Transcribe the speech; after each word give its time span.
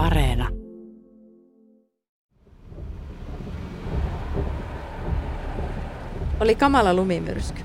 Areena. 0.00 0.48
Oli 6.40 6.54
kamala 6.54 6.94
lumimyrsky. 6.94 7.60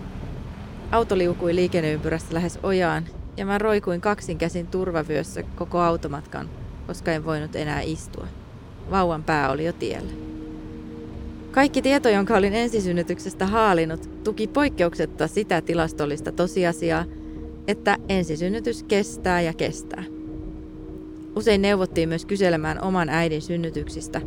Auto 0.92 1.18
liukui 1.18 1.56
liikenneympyrässä 1.56 2.34
lähes 2.34 2.60
ojaan 2.64 3.06
ja 3.38 3.46
mä 3.46 3.58
roikuin 3.58 4.02
kaksin 4.02 4.38
käsin 4.38 4.68
turvavyössä 4.68 5.44
koko 5.44 5.80
automatkan, 5.80 6.50
koska 6.88 7.12
en 7.12 7.26
voinut 7.26 7.56
enää 7.56 7.82
istua. 7.82 8.28
Vauvan 8.92 9.24
pää 9.24 9.52
oli 9.52 9.66
jo 9.66 9.74
tiellä. 9.74 10.12
Kaikki 11.52 11.82
tieto, 11.82 12.10
jonka 12.10 12.38
olin 12.38 12.54
ensisynnytyksestä 12.54 13.48
haalinut, 13.48 14.24
tuki 14.24 14.48
poikkeuksetta 14.48 15.28
sitä 15.28 15.62
tilastollista 15.62 16.32
tosiasiaa, 16.32 17.06
että 17.68 17.98
ensisynnytys 18.10 18.84
kestää 18.84 19.42
ja 19.42 19.54
kestää. 19.54 20.15
Usein 21.36 21.62
neuvottiin 21.62 22.10
myös 22.10 22.26
kyselemään 22.26 22.84
oman 22.84 23.10
äidin 23.10 23.42
synnytyksistä, 23.42 24.22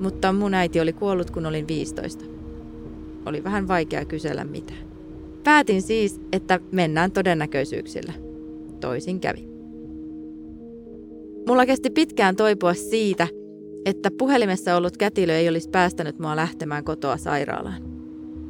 mutta 0.00 0.32
mun 0.32 0.54
äiti 0.54 0.80
oli 0.80 0.92
kuollut 0.92 1.30
kun 1.30 1.46
olin 1.46 1.68
15. 1.68 2.24
Oli 3.26 3.44
vähän 3.44 3.68
vaikea 3.68 4.04
kysellä 4.04 4.44
mitään. 4.44 4.88
Päätin 5.44 5.82
siis, 5.82 6.20
että 6.32 6.60
mennään 6.72 7.12
todennäköisyyksillä. 7.12 8.12
Toisin 8.80 9.20
kävi. 9.20 9.48
Mulla 11.48 11.66
kesti 11.66 11.90
pitkään 11.90 12.36
toipua 12.36 12.74
siitä, 12.74 13.28
että 13.84 14.10
puhelimessa 14.18 14.76
ollut 14.76 14.96
kätilö 14.96 15.36
ei 15.36 15.48
olisi 15.48 15.70
päästänyt 15.70 16.18
mua 16.18 16.36
lähtemään 16.36 16.84
kotoa 16.84 17.16
sairaalaan. 17.16 17.82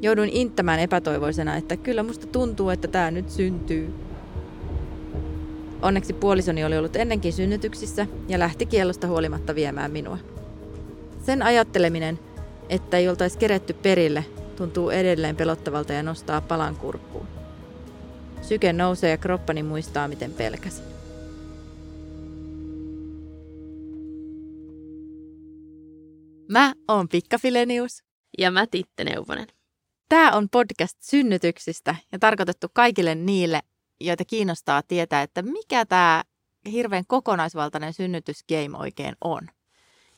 Jouduin 0.03 0.31
inttämään 0.33 0.81
epätoivoisena, 0.81 1.57
että 1.57 1.77
kyllä 1.77 2.03
musta 2.03 2.27
tuntuu, 2.27 2.71
että 2.71 2.89
tämä 2.89 3.11
nyt 3.11 3.31
syntyy. 3.31 3.91
Onneksi 5.85 6.13
puolisoni 6.13 6.65
oli 6.65 6.79
ollut 6.79 6.97
ennenkin 6.97 7.33
synnytyksissä 7.33 8.07
ja 8.29 8.39
lähti 8.39 8.67
kiellosta 8.67 9.07
huolimatta 9.07 9.55
viemään 9.55 9.91
minua. 9.91 10.19
Sen 11.27 11.43
ajatteleminen, 11.43 12.19
että 12.69 12.97
ei 12.97 13.09
oltaisi 13.09 13.39
keretty 13.39 13.73
perille, 13.73 14.25
tuntuu 14.57 14.91
edelleen 14.91 15.37
pelottavalta 15.37 15.93
ja 15.93 16.03
nostaa 16.03 16.41
palan 16.41 16.77
kurkkuun. 16.77 17.27
Syke 18.43 18.73
nousee 18.73 19.11
ja 19.11 19.17
kroppani 19.17 19.63
muistaa, 19.63 20.09
miten 20.09 20.33
pelkäsin. 20.33 20.85
Mä 26.49 26.75
oon 26.89 27.09
Pikka 27.09 27.39
Filenius. 27.39 28.03
Ja 28.39 28.51
mä 28.51 28.67
Titte 28.67 29.05
Neuvonen. 29.05 29.47
Tämä 30.09 30.33
on 30.33 30.49
podcast 30.51 30.97
synnytyksistä 31.03 31.97
ja 32.13 32.19
tarkoitettu 32.19 32.67
kaikille 32.73 33.15
niille, 33.15 33.61
joita 34.01 34.25
kiinnostaa 34.25 34.83
tietää, 34.83 35.23
että 35.23 35.43
mikä 35.43 35.87
tämä 35.87 36.25
hirveän 36.73 37.05
kokonaisvaltainen 37.07 37.93
synnytysgame 37.93 38.79
oikein 38.79 39.17
on. 39.21 39.41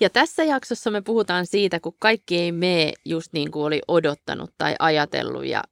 Ja 0.00 0.10
tässä 0.10 0.44
jaksossa 0.44 0.90
me 0.90 1.02
puhutaan 1.02 1.46
siitä, 1.46 1.80
kun 1.80 1.96
kaikki 1.98 2.38
ei 2.38 2.52
mene 2.52 2.92
just 3.04 3.32
niin 3.32 3.50
kuin 3.50 3.64
oli 3.64 3.80
odottanut 3.88 4.50
tai 4.58 4.76
ajatellut 4.78 5.44
ja 5.44 5.62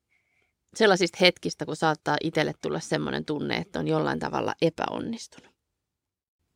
sellaisista 0.75 1.19
hetkistä, 1.21 1.67
kun 1.67 1.77
saattaa 1.77 2.17
itselle 2.23 2.53
tulla 2.63 2.81
semmoinen 2.81 3.25
tunne, 3.25 3.57
että 3.57 3.79
on 3.79 3.89
jollain 3.89 4.19
tavalla 4.19 4.55
epäonnistunut. 4.63 5.55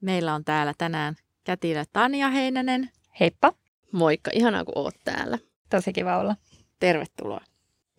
Meillä 0.00 0.34
on 0.34 0.44
täällä 0.44 0.74
tänään 0.78 1.14
kätilö 1.44 1.84
Tanja 1.92 2.28
Heinänen. 2.28 2.90
Heippa. 3.20 3.52
Moikka, 3.92 4.30
ihanaa 4.34 4.64
kun 4.64 4.78
oot 4.78 4.94
täällä. 5.04 5.38
Tosi 5.70 5.92
kiva 5.92 6.18
olla. 6.18 6.36
Tervetuloa. 6.80 7.40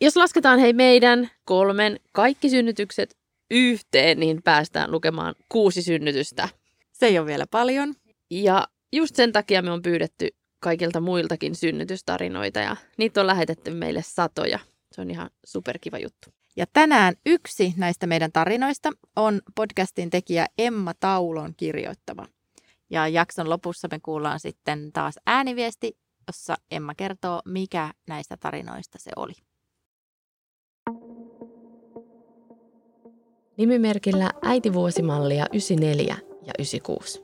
Jos 0.02 0.18
lasketaan 0.18 0.60
hei 0.60 0.74
meidän 0.74 1.30
kolmen 1.46 2.00
kaikki 2.12 2.50
synnytykset 2.50 3.19
yhteen, 3.52 4.20
niin 4.20 4.44
päästään 4.44 4.92
lukemaan 4.92 5.36
kuusi 5.50 5.82
synnytystä. 5.82 6.50
Se 6.92 7.06
ei 7.06 7.20
ole 7.20 7.28
vielä 7.28 7.46
paljon. 7.52 7.94
Ja 8.30 8.68
just 8.94 9.16
sen 9.16 9.32
takia 9.32 9.62
me 9.62 9.72
on 9.72 9.82
pyydetty 9.82 10.28
kaikilta 10.60 11.02
muiltakin 11.02 11.56
synnytystarinoita 11.56 12.60
ja 12.60 12.76
niitä 12.98 13.22
on 13.22 13.28
lähetetty 13.28 13.72
meille 13.72 14.02
satoja. 14.02 14.60
Se 14.92 15.02
on 15.02 15.12
ihan 15.12 15.30
superkiva 15.46 15.98
juttu. 15.98 16.30
Ja 16.56 16.66
tänään 16.74 17.16
yksi 17.26 17.74
näistä 17.78 18.08
meidän 18.08 18.32
tarinoista 18.32 18.92
on 19.16 19.42
podcastin 19.56 20.10
tekijä 20.10 20.46
Emma 20.58 20.94
Taulon 20.94 21.54
kirjoittama. 21.58 22.26
Ja 22.90 23.08
jakson 23.08 23.50
lopussa 23.50 23.88
me 23.92 24.00
kuullaan 24.00 24.40
sitten 24.40 24.92
taas 24.94 25.16
ääniviesti, 25.26 25.98
jossa 26.28 26.56
Emma 26.72 26.96
kertoo, 26.96 27.42
mikä 27.46 27.94
näistä 28.08 28.38
tarinoista 28.38 29.00
se 29.00 29.12
oli. 29.16 29.34
Nimimerkillä 33.60 34.32
äitivuosimallia 34.42 35.46
94 35.54 36.18
ja 36.46 36.54
96. 36.60 37.24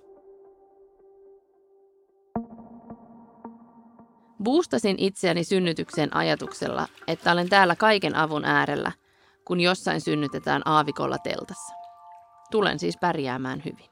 Boostasin 4.44 4.96
itseäni 5.00 5.44
synnytykseen 5.44 6.16
ajatuksella, 6.16 6.88
että 7.08 7.32
olen 7.32 7.50
täällä 7.50 7.76
kaiken 7.76 8.16
avun 8.16 8.46
äärellä, 8.46 8.92
kun 9.46 9.60
jossain 9.60 10.02
synnytetään 10.02 10.62
aavikolla 10.66 11.18
teltassa. 11.18 11.74
Tulen 12.52 12.80
siis 12.80 12.98
pärjäämään 13.02 13.62
hyvin. 13.66 13.90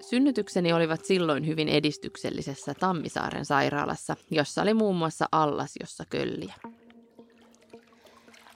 Synnytykseni 0.00 0.72
olivat 0.72 1.04
silloin 1.04 1.46
hyvin 1.46 1.68
edistyksellisessä 1.68 2.74
Tammisaaren 2.74 3.44
sairaalassa, 3.44 4.16
jossa 4.30 4.62
oli 4.62 4.74
muun 4.74 4.96
muassa 4.96 5.26
allas, 5.32 5.72
jossa 5.80 6.04
kölliä. 6.10 6.54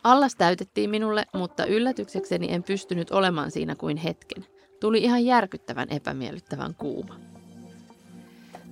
Allas 0.05 0.37
täytettiin 0.37 0.91
minulle, 0.91 1.27
mutta 1.34 1.65
yllätyksekseni 1.65 2.53
en 2.53 2.62
pystynyt 2.62 3.11
olemaan 3.11 3.50
siinä 3.50 3.75
kuin 3.75 3.97
hetken. 3.97 4.47
Tuli 4.81 4.99
ihan 4.99 5.25
järkyttävän 5.25 5.88
epämiellyttävän 5.91 6.75
kuuma. 6.75 7.16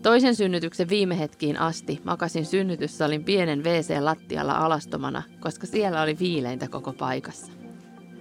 Toisen 0.03 0.35
synnytyksen 0.35 0.89
viime 0.89 1.19
hetkiin 1.19 1.61
asti 1.61 2.01
makasin 2.05 2.47
synnytyssalin 2.47 3.25
pienen 3.25 3.65
WC-lattialla 3.65 4.53
alastomana, 4.53 5.23
koska 5.41 5.67
siellä 5.67 6.03
oli 6.03 6.19
viileintä 6.19 6.69
koko 6.69 6.93
paikassa. 6.93 7.53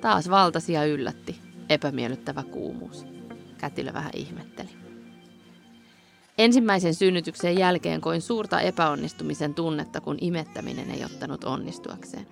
Taas 0.01 0.29
valtasi 0.29 0.73
ja 0.73 0.85
yllätti, 0.85 1.39
epämiellyttävä 1.69 2.43
kuumuus. 2.43 3.05
Kätilö 3.57 3.93
vähän 3.93 4.11
ihmetteli. 4.15 4.69
Ensimmäisen 6.37 6.93
synnytyksen 6.93 7.57
jälkeen 7.57 8.01
koin 8.01 8.21
suurta 8.21 8.61
epäonnistumisen 8.61 9.53
tunnetta, 9.53 10.01
kun 10.01 10.17
imettäminen 10.21 10.91
ei 10.91 11.05
ottanut 11.05 11.43
onnistuakseen. 11.43 12.27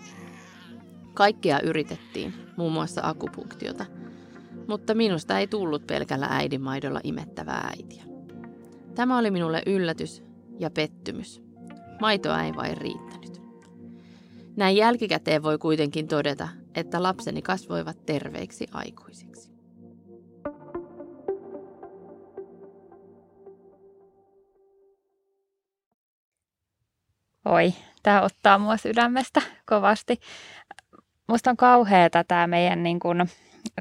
Kaikkea 1.16 1.60
yritettiin, 1.60 2.34
muun 2.58 2.74
muassa 2.74 3.02
akupunktiota, 3.04 3.86
mutta 4.68 4.94
minusta 4.94 5.40
ei 5.40 5.48
tullut 5.48 5.88
pelkällä 5.88 6.28
äidinmaidolla 6.30 7.00
imettävää 7.04 7.70
äitiä. 7.78 8.04
Tämä 8.96 9.18
oli 9.18 9.32
minulle 9.32 9.64
yllätys 9.66 10.24
ja 10.60 10.70
pettymys. 10.70 11.42
Maitoa 12.02 12.44
ei 12.44 12.56
vain 12.56 12.78
riittänyt. 12.78 13.42
Näin 14.58 14.78
jälkikäteen 14.78 15.44
voi 15.44 15.58
kuitenkin 15.58 16.08
todeta, 16.08 16.48
että 16.76 17.04
lapseni 17.04 17.42
kasvoivat 17.42 18.06
terveiksi 18.06 18.68
aikuisiksi. 18.72 19.52
Oi, 27.46 27.74
tämä 28.04 28.22
ottaa 28.22 28.58
mua 28.58 28.78
sydämestä 28.78 29.42
kovasti. 29.66 30.20
Musta 31.28 31.50
on 31.50 31.58
kauheata 31.58 32.24
tämä 32.24 32.48
meidän 32.48 32.84
niin 32.84 33.00
kun, 33.00 33.26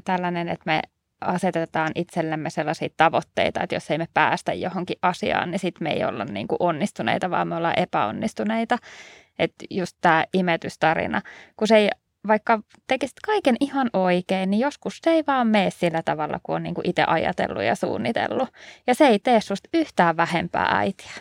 tällainen, 0.05 0.49
että 0.49 0.63
me 0.67 0.83
asetetaan 1.21 1.93
itsellemme 1.95 2.51
sellaisia 2.51 2.89
tavoitteita, 2.97 3.63
että 3.63 3.77
jos 3.77 3.91
ei 3.91 3.99
me 3.99 4.09
päästä 4.15 4.53
johonkin 4.53 4.97
asiaan, 5.03 5.51
niin 5.51 5.59
sitten 5.59 5.83
me 5.85 5.93
ei 5.93 6.05
olla 6.05 6.25
niin 6.25 6.49
kuin 6.49 6.57
onnistuneita, 6.61 7.31
vaan 7.31 7.49
me 7.49 7.57
ollaan 7.57 7.79
epäonnistuneita. 7.79 8.79
Että 9.39 9.65
just 9.71 9.97
tämä 10.01 10.25
imetystarina, 10.35 11.23
kun 11.57 11.69
se 11.69 11.77
ei, 11.77 11.91
vaikka 12.29 12.61
tekisit 12.87 13.21
kaiken 13.27 13.57
ihan 13.61 13.91
oikein, 13.93 14.51
niin 14.51 14.61
joskus 14.61 14.99
se 15.03 15.11
ei 15.11 15.25
vaan 15.27 15.47
mene 15.47 15.71
sillä 15.71 16.03
tavalla, 16.03 16.41
kun 16.43 16.55
on 16.55 16.63
niin 16.63 16.75
kuin 16.75 16.89
itse 16.89 17.05
ajatellut 17.07 17.63
ja 17.63 17.75
suunnitellut. 17.75 18.49
Ja 18.87 18.95
se 18.95 19.07
ei 19.07 19.19
tee 19.19 19.41
susta 19.41 19.69
yhtään 19.75 20.17
vähempää 20.17 20.69
äitiä. 20.71 21.13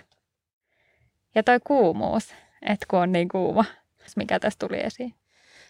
Ja 1.35 1.43
toi 1.43 1.59
kuumuus, 1.63 2.35
että 2.61 2.85
kun 2.89 2.99
on 2.99 3.11
niin 3.11 3.27
kuuma, 3.27 3.65
mikä 4.15 4.39
tästä 4.39 4.67
tuli 4.67 4.79
esiin. 4.79 5.13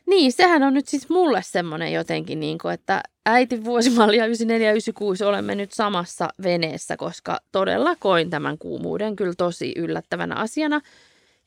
Niin, 0.07 0.31
sehän 0.31 0.63
on 0.63 0.73
nyt 0.73 0.88
siis 0.88 1.09
mulle 1.09 1.41
semmoinen 1.44 1.94
jotenkin, 1.94 2.39
niin 2.39 2.57
kuin, 2.57 2.73
että 2.73 3.03
äiti 3.25 3.63
vuosimallia 3.63 4.25
94 4.25 4.67
ja 4.67 4.71
96 4.71 5.23
olemme 5.23 5.55
nyt 5.55 5.71
samassa 5.71 6.29
veneessä, 6.44 6.97
koska 6.97 7.39
todella 7.51 7.95
koin 7.95 8.29
tämän 8.29 8.57
kuumuuden 8.57 9.15
kyllä 9.15 9.33
tosi 9.38 9.73
yllättävänä 9.75 10.35
asiana. 10.35 10.81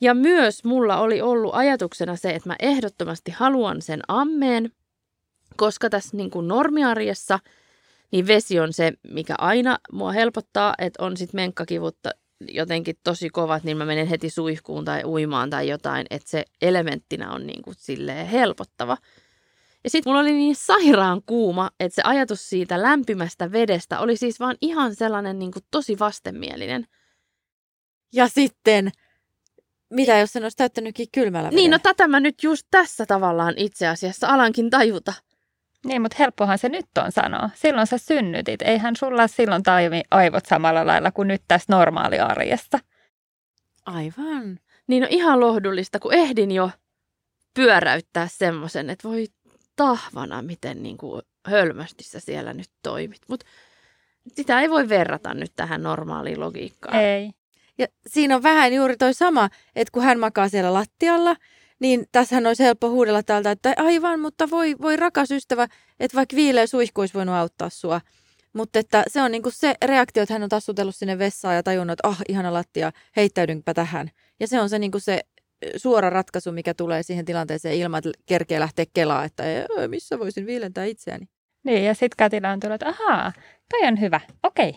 Ja 0.01 0.15
myös 0.15 0.65
mulla 0.65 0.99
oli 1.01 1.21
ollut 1.21 1.55
ajatuksena 1.55 2.17
se, 2.17 2.31
että 2.31 2.49
mä 2.49 2.57
ehdottomasti 2.61 3.31
haluan 3.31 3.83
sen 3.83 4.01
ammeen, 4.09 4.73
koska 5.57 5.91
tässä 5.91 6.17
niin 6.17 6.31
kuin 6.31 6.49
normiarjessa 6.49 7.39
niin 8.13 8.27
vesi 8.27 8.61
on 8.61 8.73
se, 8.73 8.93
mikä 9.09 9.35
aina 9.39 9.79
mua 9.93 10.13
helpottaa, 10.13 10.75
että 10.79 11.05
on 11.05 11.17
sitten 11.17 11.39
menkkakivutta 11.39 12.11
jotenkin 12.41 12.97
tosi 13.05 13.31
kovat, 13.31 13.65
niin 13.65 13.77
mä 13.77 13.85
menen 13.85 14.07
heti 14.07 14.31
suihkuun 14.31 14.85
tai 14.85 15.05
uimaan 15.05 15.51
tai 15.51 15.69
jotain, 15.69 16.07
että 16.11 16.31
se 16.31 16.45
elementtinä 16.63 17.33
on 17.33 17.47
niin 17.47 17.63
kuin 17.63 17.77
silleen 17.79 18.27
helpottava. 18.27 18.97
Ja 19.85 19.91
sitten 19.91 20.11
mulla 20.11 20.21
oli 20.21 20.33
niin 20.33 20.57
sairaan 20.57 21.23
kuuma, 21.27 21.71
että 21.81 21.95
se 21.97 22.03
ajatus 22.05 22.49
siitä 22.49 22.83
lämpimästä 22.83 23.53
vedestä 23.53 24.01
oli 24.01 24.17
siis 24.17 24.41
vaan 24.41 24.57
ihan 24.61 24.95
sellainen 24.95 25.39
niin 25.39 25.53
kuin 25.53 25.65
tosi 25.71 25.99
vastenmielinen. 25.99 26.87
Ja 28.13 28.29
sitten, 28.29 28.91
mitä 29.91 30.19
jos 30.19 30.33
sen 30.33 30.43
olisi 30.43 30.57
täyttänytkin 30.57 31.07
kylmällä 31.13 31.51
Niin, 31.51 31.57
no 31.57 31.63
vedellä? 31.65 31.79
tätä 31.79 32.09
mä 32.09 32.21
nyt 32.21 32.43
just 32.43 32.67
tässä 32.71 33.07
tavallaan 33.07 33.55
itse 33.57 33.87
asiassa 33.87 34.29
alankin 34.29 34.71
tajuta. 34.71 35.13
Niin, 35.87 36.03
mutta 36.03 36.17
helppohan 36.19 36.59
se 36.59 36.69
nyt 36.69 36.87
on 36.99 37.13
sanoa. 37.13 37.51
Silloin 37.55 37.87
sä 37.87 37.99
synnytit. 37.99 38.63
Eihän 38.63 38.97
sulla 38.97 39.27
silloin 39.27 39.63
toimi 39.63 40.03
aivot 40.11 40.47
samalla 40.47 40.87
lailla 40.87 41.13
kuin 41.13 41.29
nyt 41.29 41.43
tässä 41.49 41.67
normaaliarjessa. 41.77 42.79
Aivan. 43.87 44.59
Niin 44.87 45.03
on 45.03 45.09
ihan 45.11 45.41
lohdullista, 45.41 45.99
kun 45.99 46.15
ehdin 46.15 46.51
jo 46.51 46.71
pyöräyttää 47.55 48.29
semmoisen, 48.29 48.91
että 48.91 49.09
voi 49.09 49.27
tahvana, 49.77 50.43
miten 50.43 50.83
niin 50.83 50.97
kuin 50.97 51.23
hölmösti 51.47 52.05
sä 52.05 52.21
siellä 52.21 52.53
nyt 52.53 52.71
toimit. 52.83 53.21
Mutta 53.29 53.47
sitä 54.29 54.61
ei 54.61 54.71
voi 54.71 54.89
verrata 54.89 55.35
nyt 55.35 55.53
tähän 55.57 55.83
normaaliin 55.83 56.41
logiikkaan. 56.41 57.01
Ei. 57.01 57.31
Ja 57.79 57.87
siinä 58.07 58.37
on 58.37 58.43
vähän 58.43 58.73
juuri 58.73 58.97
toi 58.97 59.15
sama, 59.15 59.49
että 59.77 59.93
kun 59.93 60.03
hän 60.03 60.19
makaa 60.19 60.49
siellä 60.49 60.73
lattialla, 60.73 61.37
niin 61.81 62.07
tässähän 62.13 62.47
olisi 62.47 62.65
helppo 62.65 62.91
huudella 62.91 63.23
täältä, 63.23 63.51
että 63.51 63.75
aivan, 63.77 64.21
mutta 64.21 64.51
voi, 64.51 64.75
voi 64.81 64.97
rakas 64.97 65.31
ystävä, 65.31 65.67
että 66.01 66.15
vaikka 66.17 66.37
viileä 66.37 66.67
suihku 66.67 67.01
olisi 67.01 67.15
voinut 67.15 67.35
auttaa 67.35 67.71
sua. 67.71 68.01
Mutta 68.53 68.79
että 68.79 69.05
se 69.09 69.23
on 69.23 69.31
niinku 69.31 69.51
se 69.51 69.75
reaktio, 69.85 70.23
että 70.23 70.35
hän 70.35 70.43
on 70.43 70.49
tassutellut 70.49 70.97
sinne 70.97 71.19
vessaan 71.19 71.55
ja 71.55 71.63
tajunnut, 71.63 71.93
että 71.93 72.09
ah, 72.09 72.21
ihana 72.29 72.53
lattia, 72.53 72.93
heittäydynpä 73.17 73.75
tähän. 73.75 74.11
Ja 74.41 74.49
se 74.49 74.61
on 74.61 74.69
se, 74.69 74.79
niinku 74.79 74.99
se 75.01 75.21
suora 75.77 76.11
ratkaisu, 76.11 76.53
mikä 76.53 76.75
tulee 76.75 77.03
siihen 77.03 77.25
tilanteeseen 77.25 77.75
ilman, 77.77 77.99
että 77.99 78.11
kerkee 78.27 78.61
lähteä 78.61 78.85
kelaa, 78.95 79.25
että 79.25 79.45
"Ee, 79.45 79.67
missä 79.89 80.19
voisin 80.19 80.47
viilentää 80.47 80.85
itseäni. 80.85 81.27
Niin, 81.65 81.85
ja 81.85 81.95
sitten 81.95 82.17
Katila 82.19 82.51
on 82.51 82.61
tullut, 82.61 82.75
että 82.75 82.89
ahaa, 82.89 83.33
toi 83.71 83.89
on 83.89 84.01
hyvä. 84.01 84.21
Okei, 84.43 84.75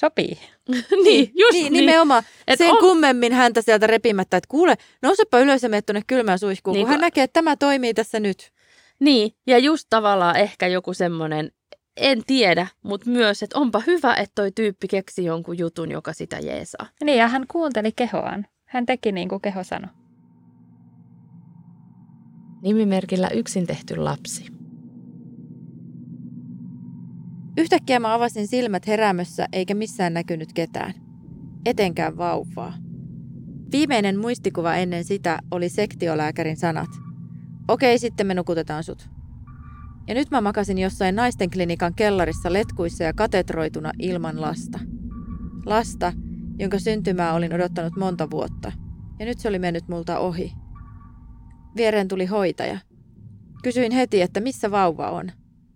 sopii. 0.00 0.38
niin, 1.04 1.30
just 1.34 1.52
niin, 1.52 1.72
niin. 1.72 1.86
nimenomaan. 1.86 2.22
Et 2.48 2.58
Sen 2.58 2.70
on- 2.70 2.78
kummemmin 2.78 3.32
häntä 3.32 3.62
sieltä 3.62 3.86
repimättä, 3.86 4.36
että 4.36 4.48
kuule, 4.48 4.74
nousepa 5.02 5.38
ylös 5.38 5.62
ja 5.62 5.68
mene 5.68 5.82
tuonne 5.82 6.02
kylmään 6.06 6.38
suihkuun, 6.38 6.74
Niin 6.74 6.84
kun 6.84 6.88
hän 6.90 6.98
kun- 6.98 7.04
näkee, 7.04 7.24
että 7.24 7.32
tämä 7.34 7.56
toimii 7.56 7.94
tässä 7.94 8.20
nyt. 8.20 8.50
Niin, 9.00 9.32
ja 9.46 9.58
just 9.58 9.86
tavallaan 9.90 10.36
ehkä 10.36 10.66
joku 10.66 10.94
semmoinen, 10.94 11.52
en 11.96 12.22
tiedä, 12.26 12.66
mutta 12.82 13.10
myös, 13.10 13.42
että 13.42 13.58
onpa 13.58 13.82
hyvä, 13.86 14.14
että 14.14 14.32
toi 14.34 14.52
tyyppi 14.52 14.88
keksi 14.88 15.24
jonkun 15.24 15.58
jutun, 15.58 15.90
joka 15.90 16.12
sitä 16.12 16.38
jeesaa. 16.38 16.86
Niin, 17.04 17.18
ja 17.18 17.28
hän 17.28 17.46
kuunteli 17.50 17.92
kehoaan. 17.96 18.46
Hän 18.64 18.86
teki 18.86 19.12
niin 19.12 19.28
kuin 19.28 19.40
keho 19.40 19.64
sanoi. 19.64 19.90
Nimimerkillä 22.62 23.28
yksin 23.28 23.66
tehty 23.66 23.96
lapsi. 23.96 24.46
Yhtäkkiä 27.58 28.00
mä 28.00 28.14
avasin 28.14 28.46
silmät 28.46 28.86
heräämössä 28.86 29.46
eikä 29.52 29.74
missään 29.74 30.14
näkynyt 30.14 30.52
ketään. 30.52 30.94
Etenkään 31.66 32.16
vauvaa. 32.16 32.74
Viimeinen 33.72 34.18
muistikuva 34.18 34.74
ennen 34.74 35.04
sitä 35.04 35.38
oli 35.50 35.68
sektiolääkärin 35.68 36.56
sanat. 36.56 36.88
Okei, 37.68 37.98
sitten 37.98 38.26
me 38.26 38.34
nukutetaan 38.34 38.84
sut. 38.84 39.08
Ja 40.08 40.14
nyt 40.14 40.30
mä 40.30 40.40
makasin 40.40 40.78
jossain 40.78 41.16
naisten 41.16 41.50
klinikan 41.50 41.94
kellarissa 41.94 42.52
letkuissa 42.52 43.04
ja 43.04 43.12
katetroituna 43.12 43.92
ilman 43.98 44.40
lasta. 44.40 44.78
Lasta, 45.66 46.12
jonka 46.58 46.78
syntymää 46.78 47.34
olin 47.34 47.54
odottanut 47.54 47.96
monta 47.96 48.30
vuotta. 48.30 48.72
Ja 49.18 49.26
nyt 49.26 49.38
se 49.38 49.48
oli 49.48 49.58
mennyt 49.58 49.88
multa 49.88 50.18
ohi. 50.18 50.52
Viereen 51.76 52.08
tuli 52.08 52.26
hoitaja. 52.26 52.78
Kysyin 53.62 53.92
heti, 53.92 54.22
että 54.22 54.40
missä 54.40 54.70
vauva 54.70 55.10
on. 55.10 55.32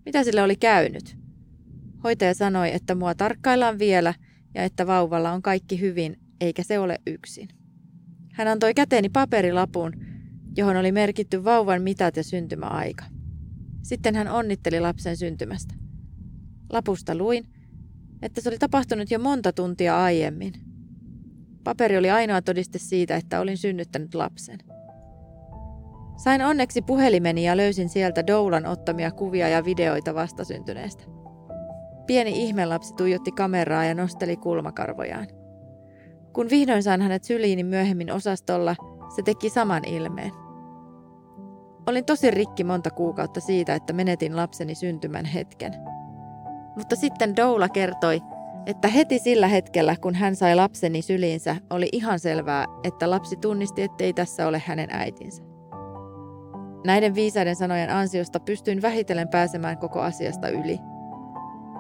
Mitä 0.07 0.25
sille 0.25 0.43
oli 0.43 0.57
käynyt? 0.57 1.24
Hoitaja 2.05 2.35
sanoi, 2.35 2.75
että 2.75 2.95
mua 2.95 3.15
tarkkaillaan 3.15 3.79
vielä 3.79 4.15
ja 4.55 4.65
että 4.65 4.87
vauvalla 4.87 5.33
on 5.33 5.43
kaikki 5.43 5.81
hyvin, 5.81 6.19
eikä 6.41 6.63
se 6.63 6.79
ole 6.79 6.99
yksin. 7.07 7.49
Hän 8.33 8.49
antoi 8.49 8.75
käteeni 8.75 9.09
paperilapun, 9.09 9.93
johon 10.57 10.77
oli 10.77 10.93
merkitty 10.93 11.45
vauvan 11.45 11.83
mitat 11.83 12.17
ja 12.17 12.23
syntymäaika. 12.23 13.05
Sitten 13.83 14.15
hän 14.15 14.29
onnitteli 14.29 14.81
lapsen 14.81 15.17
syntymästä. 15.17 15.75
Lapusta 16.73 17.15
luin, 17.15 17.45
että 18.23 18.41
se 18.41 18.49
oli 18.49 18.59
tapahtunut 18.59 19.11
jo 19.11 19.19
monta 19.19 19.53
tuntia 19.53 20.03
aiemmin. 20.05 20.53
Paperi 21.65 21.97
oli 21.97 22.11
ainoa 22.11 22.43
todiste 22.43 22.79
siitä, 22.79 23.17
että 23.17 23.41
olin 23.41 23.59
synnyttänyt 23.59 24.15
lapsen. 24.15 24.59
Sain 26.17 26.43
onneksi 26.43 26.83
puhelimeni 26.83 27.47
ja 27.47 27.57
löysin 27.57 27.89
sieltä 27.89 28.27
Doulan 28.27 28.67
ottamia 28.67 29.11
kuvia 29.11 29.49
ja 29.49 29.65
videoita 29.65 30.15
vastasyntyneestä. 30.15 31.24
Pieni 32.07 32.31
ihmelapsi 32.31 32.95
tuijotti 32.95 33.33
kameraa 33.33 33.85
ja 33.85 33.95
nosteli 33.95 34.37
kulmakarvojaan. 34.37 35.27
Kun 36.33 36.51
vihdoin 36.51 36.83
sain 36.83 37.03
hänet 37.03 37.25
syliini 37.25 37.65
myöhemmin 37.65 38.13
osastolla, 38.13 38.77
se 39.17 39.23
teki 39.23 39.51
saman 39.51 39.85
ilmeen. 39.85 40.33
Olin 41.87 42.05
tosi 42.05 42.31
rikki 42.31 42.65
monta 42.65 42.91
kuukautta 42.91 43.41
siitä, 43.41 43.75
että 43.75 43.93
menetin 43.93 44.37
lapseni 44.37 44.75
syntymän 44.75 45.25
hetken. 45.25 45.75
Mutta 46.77 46.97
sitten 46.97 47.37
Doula 47.37 47.69
kertoi, 47.69 48.21
että 48.67 48.89
heti 48.89 49.19
sillä 49.19 49.49
hetkellä, 49.49 49.97
kun 50.01 50.15
hän 50.15 50.37
sai 50.37 50.55
lapseni 50.57 51.03
syliinsä, 51.03 51.57
oli 51.71 51.89
ihan 51.93 52.19
selvää, 52.19 52.67
että 52.85 53.11
lapsi 53.11 53.37
tunnisti, 53.37 53.83
ettei 53.83 54.13
tässä 54.13 54.49
ole 54.49 54.63
hänen 54.67 54.89
äitinsä. 54.93 55.43
Näiden 56.87 57.15
viisaiden 57.15 57.57
sanojen 57.57 57.91
ansiosta 57.91 58.41
pystyin 58.41 58.83
vähitellen 58.83 59.29
pääsemään 59.29 59.79
koko 59.79 60.01
asiasta 60.01 60.49
yli. 60.49 60.79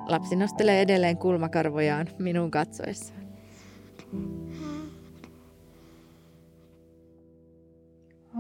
Lapsi 0.09 0.37
nostelee 0.37 0.81
edelleen 0.81 1.17
kulmakarvojaan 1.17 2.09
minun 2.19 2.51
katsoessaan. 2.51 3.25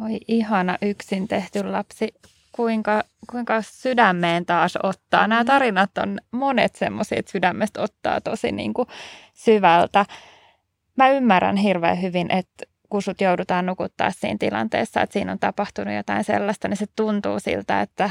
Oi 0.05 0.19
ihana 0.28 0.78
yksin 0.82 1.28
tehty 1.28 1.64
lapsi. 1.64 2.14
Kuinka, 2.52 3.05
kuinka 3.31 3.62
sydämeen 3.62 4.46
taas 4.46 4.78
ottaa. 4.82 5.26
Nämä 5.26 5.44
tarinat 5.44 5.99
on 5.99 6.19
monet 6.31 6.75
semmoisia, 6.75 7.19
että 7.19 7.32
sydämestä 7.32 7.82
ottaa 7.82 8.20
tosi 8.20 8.52
niin 8.52 8.75
kuin 8.75 8.88
syvältä. 9.34 10.06
Mä 10.96 11.10
ymmärrän 11.10 11.56
hirveän 11.56 12.02
hyvin, 12.02 12.31
että 12.31 12.64
kun 12.90 13.02
sut 13.02 13.20
joudutaan 13.20 13.67
nukuttaa 13.67 14.10
siinä 14.10 14.37
tilanteessa, 14.38 15.00
että 15.00 15.12
siinä 15.12 15.32
on 15.32 15.38
tapahtunut 15.38 15.94
jotain 15.94 16.25
sellaista, 16.25 16.69
niin 16.69 16.76
se 16.76 16.87
tuntuu 16.96 17.40
siltä, 17.40 17.81
että 17.81 18.10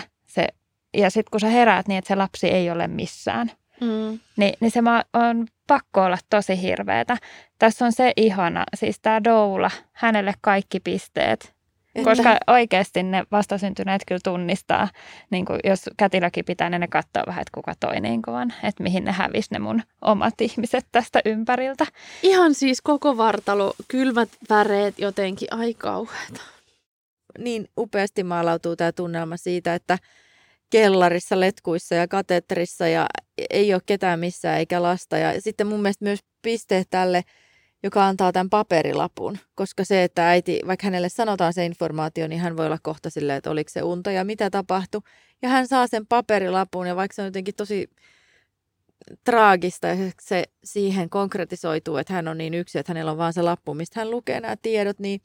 ja 0.94 1.10
sitten 1.10 1.31
kun 1.31 1.40
sä 1.40 1.48
heräät 1.48 1.88
niin, 1.88 1.98
että 1.98 2.07
se 2.07 2.16
lapsi 2.16 2.48
ei 2.48 2.72
ole 2.72 2.88
missään, 2.88 3.51
Mm. 3.81 4.19
niin, 4.38 4.54
niin 4.60 4.72
se 4.72 4.80
on 5.13 5.48
pakko 5.68 6.04
olla 6.04 6.18
tosi 6.30 6.62
hirveetä. 6.62 7.18
Tässä 7.59 7.85
on 7.85 7.92
se 7.92 8.14
ihana, 8.18 8.64
siis 8.76 9.00
tämä 9.02 9.23
Doula, 9.23 9.71
hänelle 9.94 10.33
kaikki 10.42 10.80
pisteet. 10.80 11.54
Että- 11.95 12.09
Koska 12.09 12.38
oikeasti 12.47 13.04
ne 13.04 13.23
vastasyntyneet 13.31 14.02
kyllä 14.07 14.19
tunnistaa, 14.23 14.88
niin 15.30 15.45
kuin 15.45 15.59
jos 15.64 15.90
kätilökin 15.97 16.45
pitää, 16.45 16.69
niin 16.69 16.80
ne 16.81 16.88
katsoo 16.88 17.23
vähän, 17.28 17.42
että 17.42 17.52
kuka 17.54 17.73
toi 17.80 18.00
niin 18.02 18.21
on, 18.28 18.54
että 18.64 18.83
mihin 18.83 19.04
ne 19.06 19.12
hävisi 19.12 19.47
ne 19.52 19.59
mun 19.59 19.81
omat 20.02 20.42
ihmiset 20.42 20.85
tästä 20.92 21.21
ympäriltä. 21.26 21.85
Ihan 22.23 22.54
siis 22.54 22.81
koko 22.81 23.18
vartalo, 23.18 23.73
kylmät 23.88 24.30
väreet 24.50 25.00
jotenkin, 25.00 25.47
ai 25.52 25.73
kauheeta. 25.73 26.42
niin 27.38 27.68
upeasti 27.78 28.23
maalautuu 28.23 28.76
tämä 28.76 28.92
tunnelma 28.92 29.38
siitä, 29.38 29.76
että 29.76 29.97
kellarissa, 30.73 31.39
letkuissa 31.39 31.95
ja 31.95 32.07
kateterissa 32.07 32.87
ja 32.87 33.07
ei 33.49 33.73
ole 33.73 33.81
ketään 33.85 34.19
missään 34.19 34.59
eikä 34.59 34.83
lasta. 34.83 35.18
Ja 35.18 35.42
sitten 35.42 35.68
mun 35.68 35.81
mielestä 35.81 36.06
myös 36.06 36.19
pisteet 36.42 36.87
tälle, 36.89 37.23
joka 37.83 38.07
antaa 38.07 38.31
tämän 38.31 38.49
paperilapun, 38.49 39.37
koska 39.56 39.83
se, 39.83 40.03
että 40.03 40.30
äiti, 40.30 40.59
vaikka 40.68 40.87
hänelle 40.87 41.09
sanotaan 41.09 41.53
se 41.53 41.65
informaatio, 41.65 42.27
niin 42.27 42.42
hän 42.42 42.57
voi 42.57 42.65
olla 42.65 42.77
kohta 42.81 43.09
silleen, 43.09 43.37
että 43.37 43.51
oliko 43.51 43.69
se 43.69 43.83
unta 43.83 44.11
ja 44.11 44.23
mitä 44.23 44.49
tapahtui. 44.49 45.01
Ja 45.42 45.49
hän 45.49 45.68
saa 45.68 45.87
sen 45.87 46.07
paperilapun 46.07 46.87
ja 46.87 46.95
vaikka 46.95 47.15
se 47.15 47.21
on 47.21 47.27
jotenkin 47.27 47.56
tosi 47.56 47.89
traagista 49.23 49.87
ja 49.87 49.95
se 50.21 50.44
siihen 50.63 51.09
konkretisoituu, 51.09 51.97
että 51.97 52.13
hän 52.13 52.27
on 52.27 52.37
niin 52.37 52.53
yksi, 52.53 52.80
että 52.80 52.89
hänellä 52.89 53.11
on 53.11 53.18
vaan 53.18 53.33
se 53.33 53.42
lappu, 53.42 53.73
mistä 53.73 53.99
hän 53.99 54.11
lukee 54.11 54.39
nämä 54.39 54.56
tiedot, 54.61 54.99
niin 54.99 55.21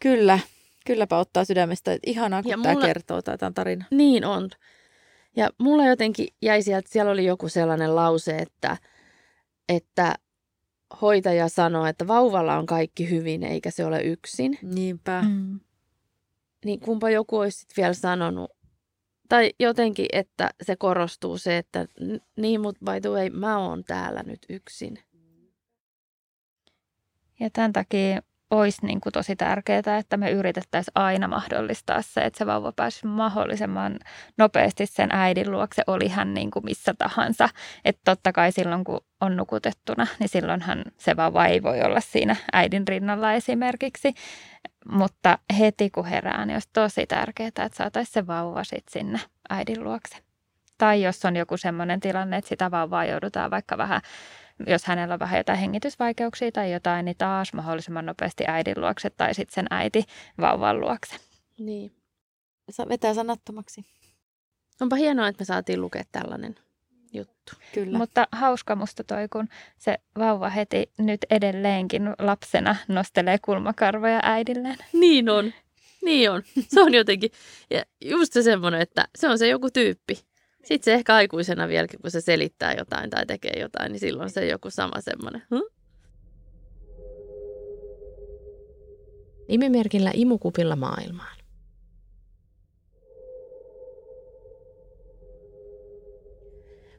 kyllä, 0.00 0.38
kylläpä 0.86 1.18
ottaa 1.18 1.44
sydämestä, 1.44 1.92
että 1.92 2.10
ihanaa, 2.10 2.42
kun 2.42 2.50
Ja 2.50 2.58
tämä 2.62 2.74
mulla- 2.74 2.86
kertoo 2.86 3.22
tai 3.22 3.38
tämä 3.38 3.52
tarina. 3.52 3.84
Niin 3.90 4.24
on. 4.24 4.50
Ja 5.36 5.50
mulla 5.58 5.86
jotenkin 5.86 6.28
jäi 6.42 6.62
sieltä, 6.62 6.88
siellä 6.92 7.12
oli 7.12 7.24
joku 7.24 7.48
sellainen 7.48 7.96
lause, 7.96 8.36
että, 8.36 8.76
että 9.68 10.14
hoitaja 11.00 11.48
sanoo, 11.48 11.86
että 11.86 12.06
vauvalla 12.06 12.58
on 12.58 12.66
kaikki 12.66 13.10
hyvin 13.10 13.42
eikä 13.42 13.70
se 13.70 13.84
ole 13.84 14.02
yksin. 14.02 14.58
Niinpä. 14.62 15.22
Mm. 15.28 15.60
Niin 16.64 16.80
kumpa 16.80 17.10
joku 17.10 17.38
olisi 17.38 17.58
sit 17.58 17.76
vielä 17.76 17.94
sanonut, 17.94 18.50
tai 19.28 19.50
jotenkin, 19.58 20.06
että 20.12 20.50
se 20.62 20.76
korostuu 20.76 21.38
se, 21.38 21.58
että 21.58 21.86
niin, 22.36 22.60
mutta 22.60 22.80
by 22.84 23.00
the 23.00 23.10
way, 23.10 23.30
mä 23.30 23.58
oon 23.58 23.84
täällä 23.84 24.22
nyt 24.22 24.40
yksin. 24.48 24.98
Ja 27.40 27.50
tämän 27.52 27.72
takia 27.72 28.22
olisi 28.50 28.86
niin 28.86 29.00
kuin 29.00 29.12
tosi 29.12 29.36
tärkeää, 29.36 29.98
että 29.98 30.16
me 30.16 30.30
yritettäisiin 30.30 30.92
aina 30.94 31.28
mahdollistaa 31.28 32.02
se, 32.02 32.20
että 32.20 32.38
se 32.38 32.46
vauva 32.46 32.72
pääsisi 32.72 33.06
mahdollisimman 33.06 33.98
nopeasti 34.38 34.86
sen 34.86 35.08
äidin 35.12 35.50
luokse, 35.50 35.82
oli 35.86 36.08
hän 36.08 36.34
niin 36.34 36.50
kuin 36.50 36.64
missä 36.64 36.94
tahansa. 36.98 37.48
Että 37.84 38.00
totta 38.04 38.32
kai 38.32 38.52
silloin, 38.52 38.84
kun 38.84 39.00
on 39.20 39.36
nukutettuna, 39.36 40.06
niin 40.18 40.28
silloinhan 40.28 40.84
se 40.98 41.16
vauva 41.16 41.46
ei 41.46 41.62
voi 41.62 41.82
olla 41.82 42.00
siinä 42.00 42.36
äidin 42.52 42.88
rinnalla 42.88 43.32
esimerkiksi. 43.32 44.14
Mutta 44.92 45.38
heti 45.58 45.90
kun 45.90 46.06
herää, 46.06 46.46
niin 46.46 46.54
olisi 46.54 46.68
tosi 46.72 47.06
tärkeää, 47.06 47.48
että 47.48 47.68
saataisiin 47.72 48.12
se 48.12 48.26
vauva 48.26 48.64
sitten 48.64 48.92
sinne 48.92 49.20
äidin 49.50 49.84
luokse. 49.84 50.16
Tai 50.78 51.02
jos 51.02 51.24
on 51.24 51.36
joku 51.36 51.56
sellainen 51.56 52.00
tilanne, 52.00 52.36
että 52.36 52.48
sitä 52.48 52.70
vauvaa 52.70 53.04
joudutaan 53.04 53.50
vaikka 53.50 53.78
vähän 53.78 54.00
jos 54.66 54.84
hänellä 54.84 55.14
on 55.14 55.20
vähän 55.20 55.38
jotain 55.38 55.58
hengitysvaikeuksia 55.58 56.52
tai 56.52 56.72
jotain, 56.72 57.04
niin 57.04 57.16
taas 57.18 57.52
mahdollisimman 57.52 58.06
nopeasti 58.06 58.44
äidin 58.46 58.80
luokse 58.80 59.10
tai 59.10 59.34
sitten 59.34 59.54
sen 59.54 59.66
äiti 59.70 60.04
vauvan 60.40 60.80
luokse. 60.80 61.16
Niin. 61.58 61.92
Sa- 62.70 62.88
vetää 62.88 63.14
sanattomaksi. 63.14 63.84
Onpa 64.80 64.96
hienoa, 64.96 65.28
että 65.28 65.42
me 65.42 65.44
saatiin 65.44 65.80
lukea 65.80 66.02
tällainen 66.12 66.56
juttu. 67.12 67.52
Kyllä. 67.74 67.98
Mutta 67.98 68.28
hauska 68.32 68.76
musta 68.76 69.04
toi, 69.04 69.28
kun 69.28 69.48
se 69.78 69.98
vauva 70.18 70.48
heti 70.48 70.90
nyt 70.98 71.20
edelleenkin 71.30 72.02
lapsena 72.18 72.76
nostelee 72.88 73.38
kulmakarvoja 73.38 74.20
äidilleen. 74.22 74.76
Niin 74.92 75.28
on. 75.28 75.52
Niin 76.04 76.30
on. 76.30 76.42
Se 76.68 76.80
on 76.80 76.94
jotenkin, 76.94 77.30
ja 77.70 77.82
just 78.00 78.32
se 78.32 78.42
semmoinen, 78.42 78.80
että 78.80 79.08
se 79.18 79.28
on 79.28 79.38
se 79.38 79.48
joku 79.48 79.70
tyyppi. 79.70 80.29
Sitten 80.62 80.84
se 80.84 80.94
ehkä 80.94 81.14
aikuisena 81.14 81.68
vieläkin, 81.68 82.00
kun 82.00 82.10
se 82.10 82.20
selittää 82.20 82.74
jotain 82.74 83.10
tai 83.10 83.26
tekee 83.26 83.60
jotain, 83.60 83.92
niin 83.92 84.00
silloin 84.00 84.30
se 84.30 84.46
joku 84.46 84.70
sama 84.70 85.00
semmoinen. 85.00 85.42
Hm? 85.50 85.80
Nimimerkillä 89.48 90.10
imukupilla 90.14 90.76
maailmaan. 90.76 91.36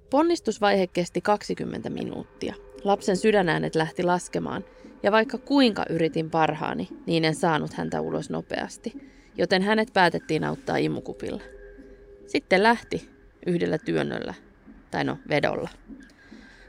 Ponnistusvaihe 0.10 0.88
kesti 0.88 1.22
20 1.22 1.89
minuuttia. 1.89 2.56
Lapsen 2.84 3.18
sydänäänet 3.18 3.75
lähti 3.75 4.03
laskemaan, 4.03 4.65
ja 5.03 5.12
vaikka 5.12 5.38
kuinka 5.38 5.86
yritin 5.89 6.30
parhaani, 6.30 6.88
niin 7.06 7.25
en 7.25 7.36
saanut 7.36 7.74
häntä 7.74 8.01
ulos 8.01 8.30
nopeasti, 8.30 8.94
joten 9.38 9.62
hänet 9.62 9.94
päätettiin 9.94 10.44
auttaa 10.44 10.77
imukupilla. 10.77 11.41
Sitten 12.27 12.63
lähti, 12.63 13.11
yhdellä 13.48 13.77
työnnöllä, 13.77 14.33
tai 14.91 15.03
no 15.03 15.17
vedolla. 15.29 15.69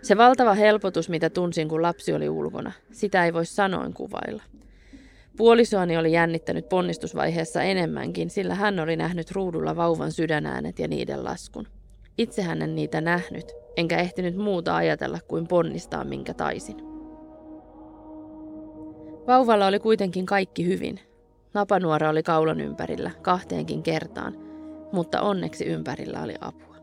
Se 0.02 0.16
valtava 0.16 0.54
helpotus, 0.54 1.08
mitä 1.08 1.30
tunsin, 1.30 1.68
kun 1.68 1.82
lapsi 1.82 2.12
oli 2.12 2.28
ulkona, 2.28 2.72
sitä 2.92 3.24
ei 3.24 3.32
voi 3.32 3.46
sanoin 3.46 3.94
kuvailla. 3.94 4.42
Puolisoani 5.36 5.96
oli 5.96 6.12
jännittänyt 6.12 6.68
ponnistusvaiheessa 6.68 7.62
enemmänkin, 7.62 8.30
sillä 8.30 8.54
hän 8.54 8.80
oli 8.80 8.96
nähnyt 8.96 9.30
ruudulla 9.30 9.76
vauvan 9.76 10.12
sydänäänet 10.12 10.78
ja 10.78 10.88
niiden 10.88 11.24
laskun. 11.24 11.66
Itse 12.18 12.42
hän 12.42 12.62
en 12.62 12.74
niitä 12.74 13.00
nähnyt, 13.00 13.52
enkä 13.76 13.98
ehtinyt 13.98 14.36
muuta 14.36 14.76
ajatella 14.76 15.18
kuin 15.28 15.48
ponnistaa 15.48 16.04
minkä 16.04 16.34
taisin. 16.34 16.76
Vauvalla 19.26 19.66
oli 19.66 19.78
kuitenkin 19.78 20.26
kaikki 20.26 20.66
hyvin. 20.66 21.00
Napanuora 21.54 22.10
oli 22.10 22.22
kaulan 22.22 22.60
ympärillä 22.60 23.10
kahteenkin 23.22 23.82
kertaan, 23.82 24.36
mutta 24.92 25.20
onneksi 25.20 25.64
ympärillä 25.64 26.22
oli 26.22 26.34
apua. 26.40 26.76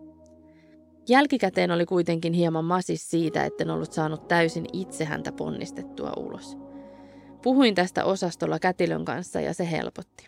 Jälkikäteen 1.09 1.71
oli 1.71 1.85
kuitenkin 1.85 2.33
hieman 2.33 2.65
masis 2.65 3.09
siitä, 3.09 3.45
etten 3.45 3.69
ollut 3.69 3.93
saanut 3.93 4.27
täysin 4.27 4.65
itse 4.73 5.05
häntä 5.05 5.31
ponnistettua 5.31 6.13
ulos. 6.17 6.57
Puhuin 7.41 7.75
tästä 7.75 8.05
osastolla 8.05 8.59
kätilön 8.59 9.05
kanssa 9.05 9.41
ja 9.41 9.53
se 9.53 9.71
helpotti. 9.71 10.27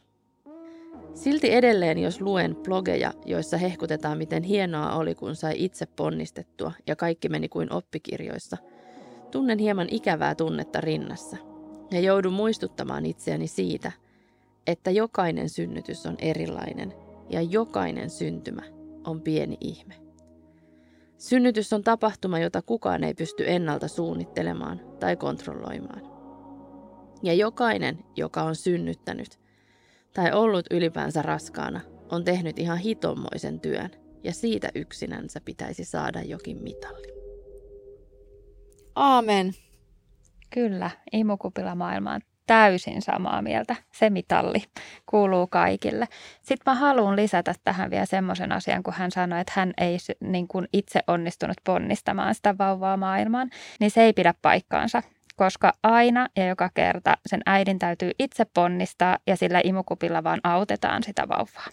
Silti 1.14 1.54
edelleen, 1.54 1.98
jos 1.98 2.22
luen 2.22 2.56
blogeja, 2.56 3.14
joissa 3.26 3.58
hehkutetaan, 3.58 4.18
miten 4.18 4.44
hienoa 4.44 4.96
oli, 4.96 5.16
kun 5.16 5.36
sai 5.36 5.54
itse 5.56 5.86
ponnistettua 5.86 6.72
ja 6.88 6.96
kaikki 6.96 7.30
meni 7.30 7.50
kuin 7.50 7.74
oppikirjoissa, 7.74 8.58
tunnen 9.32 9.60
hieman 9.60 9.88
ikävää 9.92 10.36
tunnetta 10.36 10.82
rinnassa 10.82 11.38
ja 11.92 12.00
joudun 12.00 12.34
muistuttamaan 12.34 13.06
itseäni 13.06 13.48
siitä, 13.48 13.92
että 14.68 14.92
jokainen 14.92 15.50
synnytys 15.50 16.06
on 16.06 16.16
erilainen 16.20 16.94
ja 17.32 17.42
jokainen 17.42 18.10
syntymä 18.10 18.62
on 19.04 19.22
pieni 19.22 19.58
ihme. 19.60 19.96
Synnytys 21.18 21.74
on 21.74 21.84
tapahtuma, 21.84 22.40
jota 22.40 22.62
kukaan 22.62 23.04
ei 23.04 23.14
pysty 23.14 23.44
ennalta 23.48 23.88
suunnittelemaan 23.88 24.82
tai 25.00 25.16
kontrolloimaan. 25.16 26.02
Ja 27.24 27.34
jokainen, 27.34 28.04
joka 28.16 28.44
on 28.44 28.56
synnyttänyt 28.56 29.40
tai 30.14 30.32
ollut 30.32 30.66
ylipäänsä 30.72 31.22
raskaana, 31.22 31.82
on 32.12 32.24
tehnyt 32.24 32.60
ihan 32.60 32.78
hitommoisen 32.78 33.60
työn, 33.60 33.90
ja 34.24 34.34
siitä 34.34 34.70
yksinänsä 34.76 35.42
pitäisi 35.46 35.86
saada 35.86 36.22
jokin 36.22 36.64
mitalli. 36.64 37.08
Aamen. 38.96 39.54
Kyllä, 40.54 40.90
imukupilla 41.14 41.76
maailmaan 41.76 42.22
täysin 42.48 43.02
samaa 43.02 43.42
mieltä. 43.42 43.76
Se 43.94 44.10
mitalli 44.10 44.64
kuuluu 45.06 45.48
kaikille. 45.48 46.08
Sitten 46.42 46.74
mä 46.74 46.76
haluan 46.76 47.16
lisätä 47.16 47.54
tähän 47.64 47.92
vielä 47.92 48.06
semmoisen 48.06 48.52
asian, 48.52 48.84
kun 48.84 48.94
hän 48.94 49.12
sanoi, 49.12 49.42
että 49.42 49.54
hän 49.56 49.74
ei 49.78 49.98
niin 50.20 50.48
kuin 50.48 50.68
itse 50.74 51.00
onnistunut 51.08 51.58
ponnistamaan 51.64 52.36
sitä 52.36 52.58
vauvaa 52.58 52.98
maailmaan, 52.98 53.50
niin 53.80 53.92
se 53.92 54.04
ei 54.04 54.14
pidä 54.14 54.34
paikkaansa 54.42 55.02
koska 55.36 55.74
aina 55.84 56.28
ja 56.36 56.48
joka 56.48 56.70
kerta 56.74 57.18
sen 57.26 57.42
äidin 57.46 57.80
täytyy 57.80 58.12
itse 58.20 58.46
ponnistaa 58.46 59.18
ja 59.28 59.36
sillä 59.36 59.62
imukupilla 59.64 60.24
vaan 60.24 60.40
autetaan 60.44 61.04
sitä 61.04 61.28
vauvaa. 61.28 61.68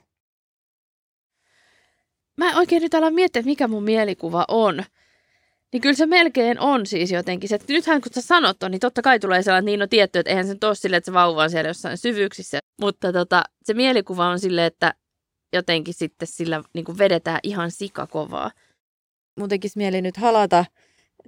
Mä 2.37 2.59
oikein 2.59 2.83
nyt 2.83 2.95
alan 2.95 3.15
miettiä, 3.15 3.43
mikä 3.43 3.69
mun 3.69 3.83
mielikuva 3.83 4.45
on. 4.49 4.85
Niin 5.73 5.81
kyllä 5.81 5.95
se 5.95 6.07
melkein 6.07 6.61
on 6.61 6.87
siis 6.87 7.11
jotenkin 7.11 7.55
että 7.55 7.73
nythän 7.73 8.01
kun 8.01 8.13
sä 8.15 8.21
sanot 8.21 8.63
on, 8.63 8.71
niin 8.71 8.81
totta 8.81 9.03
kai 9.03 9.19
tulee 9.19 9.43
sellainen, 9.43 9.63
että 9.63 9.71
niin 9.71 9.83
on 9.83 9.89
tietty, 9.89 10.19
että 10.19 10.31
eihän 10.31 10.47
se 10.47 10.57
ole 10.65 10.75
silleen, 10.75 10.99
että 10.99 11.11
se 11.11 11.13
vauva 11.13 11.43
on 11.43 11.51
siellä 11.51 11.69
jossain 11.69 11.99
syvyyksissä. 11.99 12.59
Mutta 12.81 13.13
tota, 13.13 13.43
se 13.65 13.75
mielikuva 13.75 14.29
on 14.29 14.41
silleen, 14.41 14.67
että 14.67 14.95
jotenkin 15.53 15.95
sitten 15.95 16.29
sillä 16.29 16.63
niin 16.75 16.85
kuin 16.85 16.99
vedetään 16.99 17.41
ihan 17.43 17.71
sikakovaa. 17.71 18.51
Mun 19.39 19.49
tekisi 19.49 19.79
mieli 19.79 20.03
nyt 20.03 20.17
halata 20.17 20.65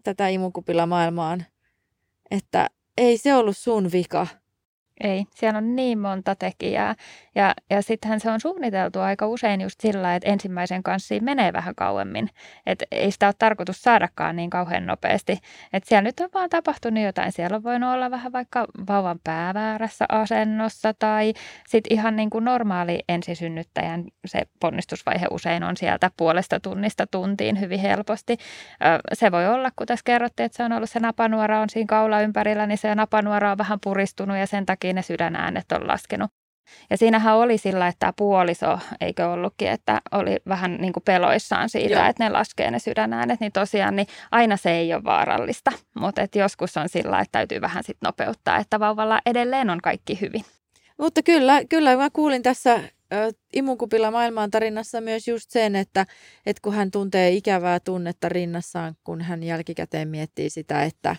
tätä 0.03 0.29
imukupilla 0.29 0.87
maailmaan, 0.87 1.45
että 2.31 2.71
ei 2.97 3.19
se 3.19 3.35
ollut 3.35 3.57
sun 3.57 3.93
vika. 3.93 4.27
Ei, 5.01 5.25
siellä 5.35 5.59
on 5.59 5.77
niin 5.77 5.99
monta 5.99 6.35
tekijää. 6.35 6.95
Ja, 7.35 7.55
ja 7.71 7.83
sittenhän 7.83 8.21
se 8.21 8.31
on 8.31 8.41
suunniteltu 8.41 9.01
aika 9.01 9.27
usein 9.27 9.61
just 9.61 9.81
sillä, 9.81 10.15
että 10.15 10.29
ensimmäisen 10.29 10.83
kanssa 10.83 11.15
menee 11.21 11.53
vähän 11.53 11.75
kauemmin. 11.75 12.31
Että 12.67 12.85
ei 12.91 13.11
sitä 13.11 13.27
ole 13.27 13.35
tarkoitus 13.39 13.83
saadakaan 13.83 14.37
niin 14.37 14.51
kauhean 14.51 14.87
nopeasti. 14.87 15.39
Että 15.73 15.89
siellä 15.89 16.03
nyt 16.03 16.21
on 16.21 16.29
vaan 16.35 16.51
tapahtunut 16.51 17.05
jotain. 17.05 17.33
Siellä 17.33 17.57
on 17.57 17.63
voinut 17.63 17.95
olla 17.95 18.11
vähän 18.11 18.33
vaikka 18.33 18.67
vauvan 18.89 19.19
pääväärässä 19.25 20.05
asennossa 20.09 20.95
tai 20.99 21.33
sitten 21.69 21.93
ihan 21.99 22.17
niin 22.17 22.31
kuin 22.31 22.45
normaali 22.45 22.99
ensisynnyttäjän 23.09 24.05
se 24.27 24.43
ponnistusvaihe 24.61 25.27
usein 25.31 25.65
on 25.65 25.77
sieltä 25.77 26.11
puolesta 26.17 26.61
tunnista 26.61 27.07
tuntiin 27.07 27.61
hyvin 27.61 27.81
helposti. 27.81 28.37
Se 29.13 29.33
voi 29.33 29.47
olla, 29.47 29.71
kun 29.77 29.87
tässä 29.87 30.05
kerrottiin, 30.05 30.45
että 30.45 30.57
se 30.57 30.63
on 30.65 30.73
ollut 30.73 30.91
se 30.91 31.01
napanuora 31.01 31.61
on 31.61 31.71
siinä 31.71 31.87
kaula 31.89 32.21
ympärillä, 32.21 32.67
niin 32.67 32.79
se 32.79 32.95
napanuora 32.95 33.53
on 33.53 33.59
vähän 33.59 33.79
puristunut 33.81 34.37
ja 34.37 34.47
sen 34.47 34.67
takia 34.67 34.90
ne 34.93 35.03
sydänäänet 35.03 35.73
on 35.73 35.89
laskenut. 35.89 36.31
Ja 36.91 36.97
siinähän 36.97 37.37
oli 37.37 37.59
sillä, 37.59 37.89
että 37.89 37.99
tämä 37.99 38.13
puoliso, 38.17 38.79
eikö 39.01 39.29
ollutkin, 39.29 39.69
että 39.69 40.01
oli 40.13 40.37
vähän 40.49 40.77
niin 40.81 40.93
kuin 40.93 41.03
peloissaan 41.05 41.69
siitä, 41.69 41.95
Joo. 41.95 42.07
että 42.07 42.25
ne 42.25 42.31
laskee 42.31 42.71
ne 42.71 42.79
sydänäänet, 42.79 43.41
niin 43.41 43.53
tosiaan 43.53 43.97
niin 43.97 44.07
aina 44.31 44.57
se 44.57 44.71
ei 44.71 44.95
ole 44.95 45.05
vaarallista. 45.05 45.73
Mutta 45.95 46.23
et 46.23 46.35
joskus 46.35 46.77
on 46.77 46.89
sillä, 46.89 47.21
että 47.21 47.33
täytyy 47.33 47.61
vähän 47.61 47.85
sit 47.85 47.97
nopeuttaa, 48.03 48.59
että 48.59 48.81
vauvalla 48.81 49.21
edelleen 49.27 49.71
on 49.71 49.81
kaikki 49.81 50.21
hyvin. 50.21 50.45
Mutta 50.99 51.23
kyllä, 51.23 51.65
kyllä 51.65 51.97
mä 51.97 52.11
kuulin 52.11 52.43
tässä 52.43 52.75
äh, 52.75 52.83
Imunkupilla 53.53 54.11
maailmaan 54.11 54.51
tarinassa 54.51 55.01
myös 55.01 55.29
just 55.29 55.51
sen, 55.51 55.77
että, 55.77 56.07
että 56.47 56.61
kun 56.63 56.75
hän 56.75 56.91
tuntee 56.91 57.31
ikävää 57.31 57.81
tunnetta 57.81 58.29
rinnassaan, 58.29 58.95
kun 59.05 59.21
hän 59.21 59.43
jälkikäteen 59.43 60.09
miettii 60.09 60.51
sitä, 60.51 60.83
että... 60.83 61.17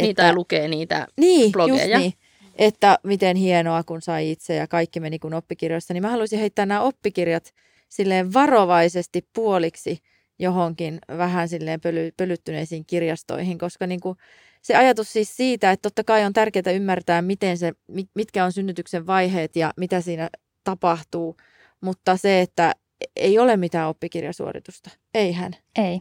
Niitä 0.00 0.22
että, 0.22 0.34
lukee 0.34 0.68
niitä 0.68 1.06
niin, 1.16 1.52
blogeja. 1.52 1.84
Just 1.84 1.98
niin 1.98 2.12
että 2.56 2.98
miten 3.02 3.36
hienoa, 3.36 3.82
kun 3.82 4.02
sai 4.02 4.30
itse 4.30 4.54
ja 4.54 4.66
kaikki 4.66 5.00
meni 5.00 5.18
kuin 5.18 5.34
oppikirjoissa, 5.34 5.94
niin 5.94 6.02
mä 6.02 6.10
haluaisin 6.10 6.38
heittää 6.38 6.66
nämä 6.66 6.80
oppikirjat 6.80 7.54
silleen 7.88 8.32
varovaisesti 8.32 9.28
puoliksi 9.32 9.98
johonkin 10.38 10.98
vähän 11.18 11.48
silleen 11.48 11.80
pöly, 11.80 12.12
pölyttyneisiin 12.16 12.84
kirjastoihin, 12.86 13.58
koska 13.58 13.86
niin 13.86 14.00
kuin 14.00 14.18
se 14.62 14.76
ajatus 14.76 15.12
siis 15.12 15.36
siitä, 15.36 15.70
että 15.70 15.82
totta 15.82 16.04
kai 16.04 16.24
on 16.24 16.32
tärkeää 16.32 16.72
ymmärtää, 16.74 17.22
miten 17.22 17.58
se, 17.58 17.72
mitkä 18.14 18.44
on 18.44 18.52
synnytyksen 18.52 19.06
vaiheet 19.06 19.56
ja 19.56 19.72
mitä 19.76 20.00
siinä 20.00 20.30
tapahtuu, 20.64 21.36
mutta 21.80 22.16
se, 22.16 22.40
että 22.40 22.74
ei 23.16 23.38
ole 23.38 23.56
mitään 23.56 23.88
oppikirjasuoritusta. 23.88 24.90
Eihän. 25.14 25.52
Ei. 25.76 26.00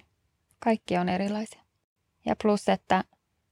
Kaikki 0.59 0.97
on 0.97 1.09
erilaisia. 1.09 1.61
Ja 2.25 2.35
plus, 2.41 2.69
että 2.69 3.03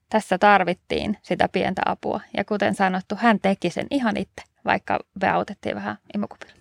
tässä 0.10 0.38
tarvittiin 0.38 1.18
sitä 1.22 1.50
pientä 1.50 1.82
apua. 1.86 2.22
Ja 2.38 2.46
kuten 2.46 2.76
sanottu, 2.76 3.16
hän 3.16 3.40
teki 3.40 3.70
sen 3.70 3.88
ihan 3.92 4.18
itse, 4.18 4.44
vaikka 4.66 5.00
me 5.22 5.30
autettiin 5.30 5.76
vähän 5.76 5.98
imukupilla. 6.16 6.54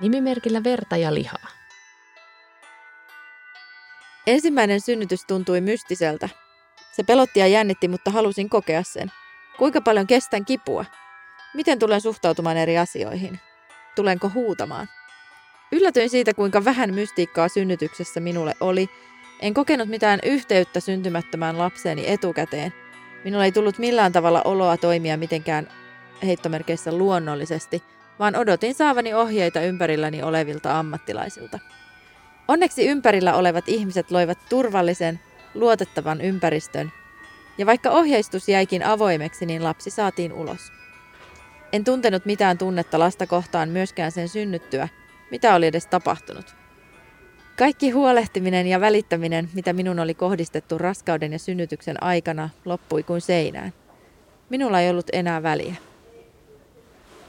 Nimimerkillä 0.00 0.64
verta 0.64 0.96
ja 0.96 1.14
lihaa. 1.14 1.46
Ensimmäinen 4.26 4.80
synnytys 4.80 5.24
tuntui 5.24 5.60
mystiseltä. 5.60 6.28
Se 6.92 7.02
pelotti 7.02 7.40
ja 7.40 7.46
jännitti, 7.46 7.88
mutta 7.88 8.10
halusin 8.10 8.50
kokea 8.50 8.82
sen. 8.82 9.12
Kuinka 9.58 9.80
paljon 9.80 10.06
kestän 10.06 10.44
kipua? 10.44 10.84
Miten 11.54 11.78
tulen 11.78 12.00
suhtautumaan 12.00 12.56
eri 12.56 12.78
asioihin? 12.78 13.40
Tulenko 13.96 14.30
huutamaan? 14.34 14.88
Yllätyin 15.72 16.10
siitä, 16.10 16.34
kuinka 16.34 16.64
vähän 16.64 16.94
mystiikkaa 16.94 17.48
synnytyksessä 17.48 18.20
minulle 18.20 18.54
oli. 18.60 18.88
En 19.40 19.54
kokenut 19.54 19.88
mitään 19.88 20.20
yhteyttä 20.22 20.80
syntymättömään 20.80 21.58
lapseeni 21.58 22.10
etukäteen. 22.10 22.72
Minulla 23.24 23.44
ei 23.44 23.52
tullut 23.52 23.78
millään 23.78 24.12
tavalla 24.12 24.42
oloa 24.42 24.76
toimia 24.76 25.16
mitenkään 25.16 25.68
heittomerkeissä 26.26 26.92
luonnollisesti, 26.92 27.82
vaan 28.18 28.36
odotin 28.36 28.74
saavani 28.74 29.14
ohjeita 29.14 29.60
ympärilläni 29.60 30.22
olevilta 30.22 30.78
ammattilaisilta. 30.78 31.58
Onneksi 32.48 32.86
ympärillä 32.86 33.34
olevat 33.34 33.68
ihmiset 33.68 34.10
loivat 34.10 34.38
turvallisen, 34.48 35.20
luotettavan 35.54 36.20
ympäristön, 36.20 36.92
ja 37.58 37.66
vaikka 37.66 37.90
ohjeistus 37.90 38.48
jäikin 38.48 38.86
avoimeksi, 38.86 39.46
niin 39.46 39.64
lapsi 39.64 39.90
saatiin 39.90 40.32
ulos. 40.32 40.72
En 41.72 41.84
tuntenut 41.84 42.26
mitään 42.26 42.58
tunnetta 42.58 42.98
lasta 42.98 43.26
kohtaan 43.26 43.68
myöskään 43.68 44.12
sen 44.12 44.28
synnyttyä, 44.28 44.88
mitä 45.30 45.54
oli 45.54 45.66
edes 45.66 45.86
tapahtunut. 45.86 46.63
Kaikki 47.58 47.90
huolehtiminen 47.90 48.66
ja 48.66 48.80
välittäminen, 48.80 49.48
mitä 49.54 49.72
minun 49.72 49.98
oli 49.98 50.14
kohdistettu 50.14 50.78
raskauden 50.78 51.32
ja 51.32 51.38
synnytyksen 51.38 52.02
aikana, 52.02 52.50
loppui 52.64 53.02
kuin 53.02 53.20
seinään. 53.20 53.72
Minulla 54.50 54.80
ei 54.80 54.90
ollut 54.90 55.06
enää 55.12 55.42
väliä. 55.42 55.74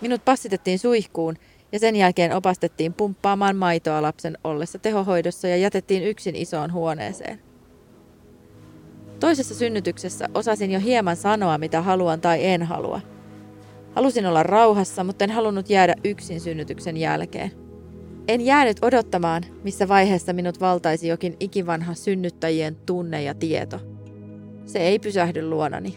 Minut 0.02 0.26
passitettiin 0.26 0.80
suihkuun 0.80 1.36
ja 1.72 1.80
sen 1.80 1.96
jälkeen 1.96 2.36
opastettiin 2.36 2.94
pumppaamaan 2.94 3.56
maitoa 3.56 4.02
lapsen 4.02 4.38
ollessa 4.44 4.80
tehohoidossa 4.80 5.48
ja 5.48 5.58
jätettiin 5.58 6.04
yksin 6.04 6.36
isoon 6.36 6.74
huoneeseen. 6.74 7.40
Toisessa 9.20 9.56
synnytyksessä 9.56 10.30
osasin 10.34 10.72
jo 10.72 10.80
hieman 10.80 11.16
sanoa, 11.16 11.58
mitä 11.58 11.82
haluan 11.82 12.22
tai 12.22 12.46
en 12.46 12.64
halua. 12.64 13.02
Halusin 13.96 14.26
olla 14.26 14.44
rauhassa, 14.44 15.04
mutta 15.04 15.24
en 15.24 15.32
halunnut 15.32 15.70
jäädä 15.70 15.96
yksin 16.04 16.42
synnytyksen 16.42 16.98
jälkeen. 16.98 17.65
En 18.28 18.42
jäänyt 18.42 18.78
odottamaan, 18.82 19.44
missä 19.64 19.88
vaiheessa 19.88 20.34
minut 20.34 20.60
valtaisi 20.60 21.08
jokin 21.08 21.36
ikivanha 21.40 21.94
synnyttäjien 21.94 22.76
tunne 22.76 23.24
ja 23.24 23.34
tieto. 23.34 23.80
Se 24.66 24.80
ei 24.80 25.00
pysähdy 25.00 25.50
luonani. 25.50 25.96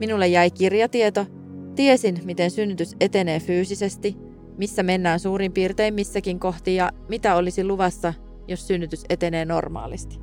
Minulle 0.00 0.28
jäi 0.28 0.50
kirjatieto, 0.50 1.26
tiesin, 1.74 2.20
miten 2.24 2.50
synnytys 2.50 2.96
etenee 3.00 3.40
fyysisesti, 3.40 4.16
missä 4.56 4.82
mennään 4.82 5.20
suurin 5.20 5.52
piirtein 5.52 5.94
missäkin 5.94 6.40
kohti 6.40 6.74
ja 6.74 6.90
mitä 7.08 7.34
olisi 7.34 7.64
luvassa, 7.64 8.14
jos 8.48 8.66
synnytys 8.66 9.04
etenee 9.08 9.44
normaalisti. 9.44 10.18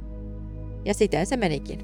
Ja 0.85 0.93
siten 0.93 1.25
se 1.25 1.37
menikin. 1.37 1.79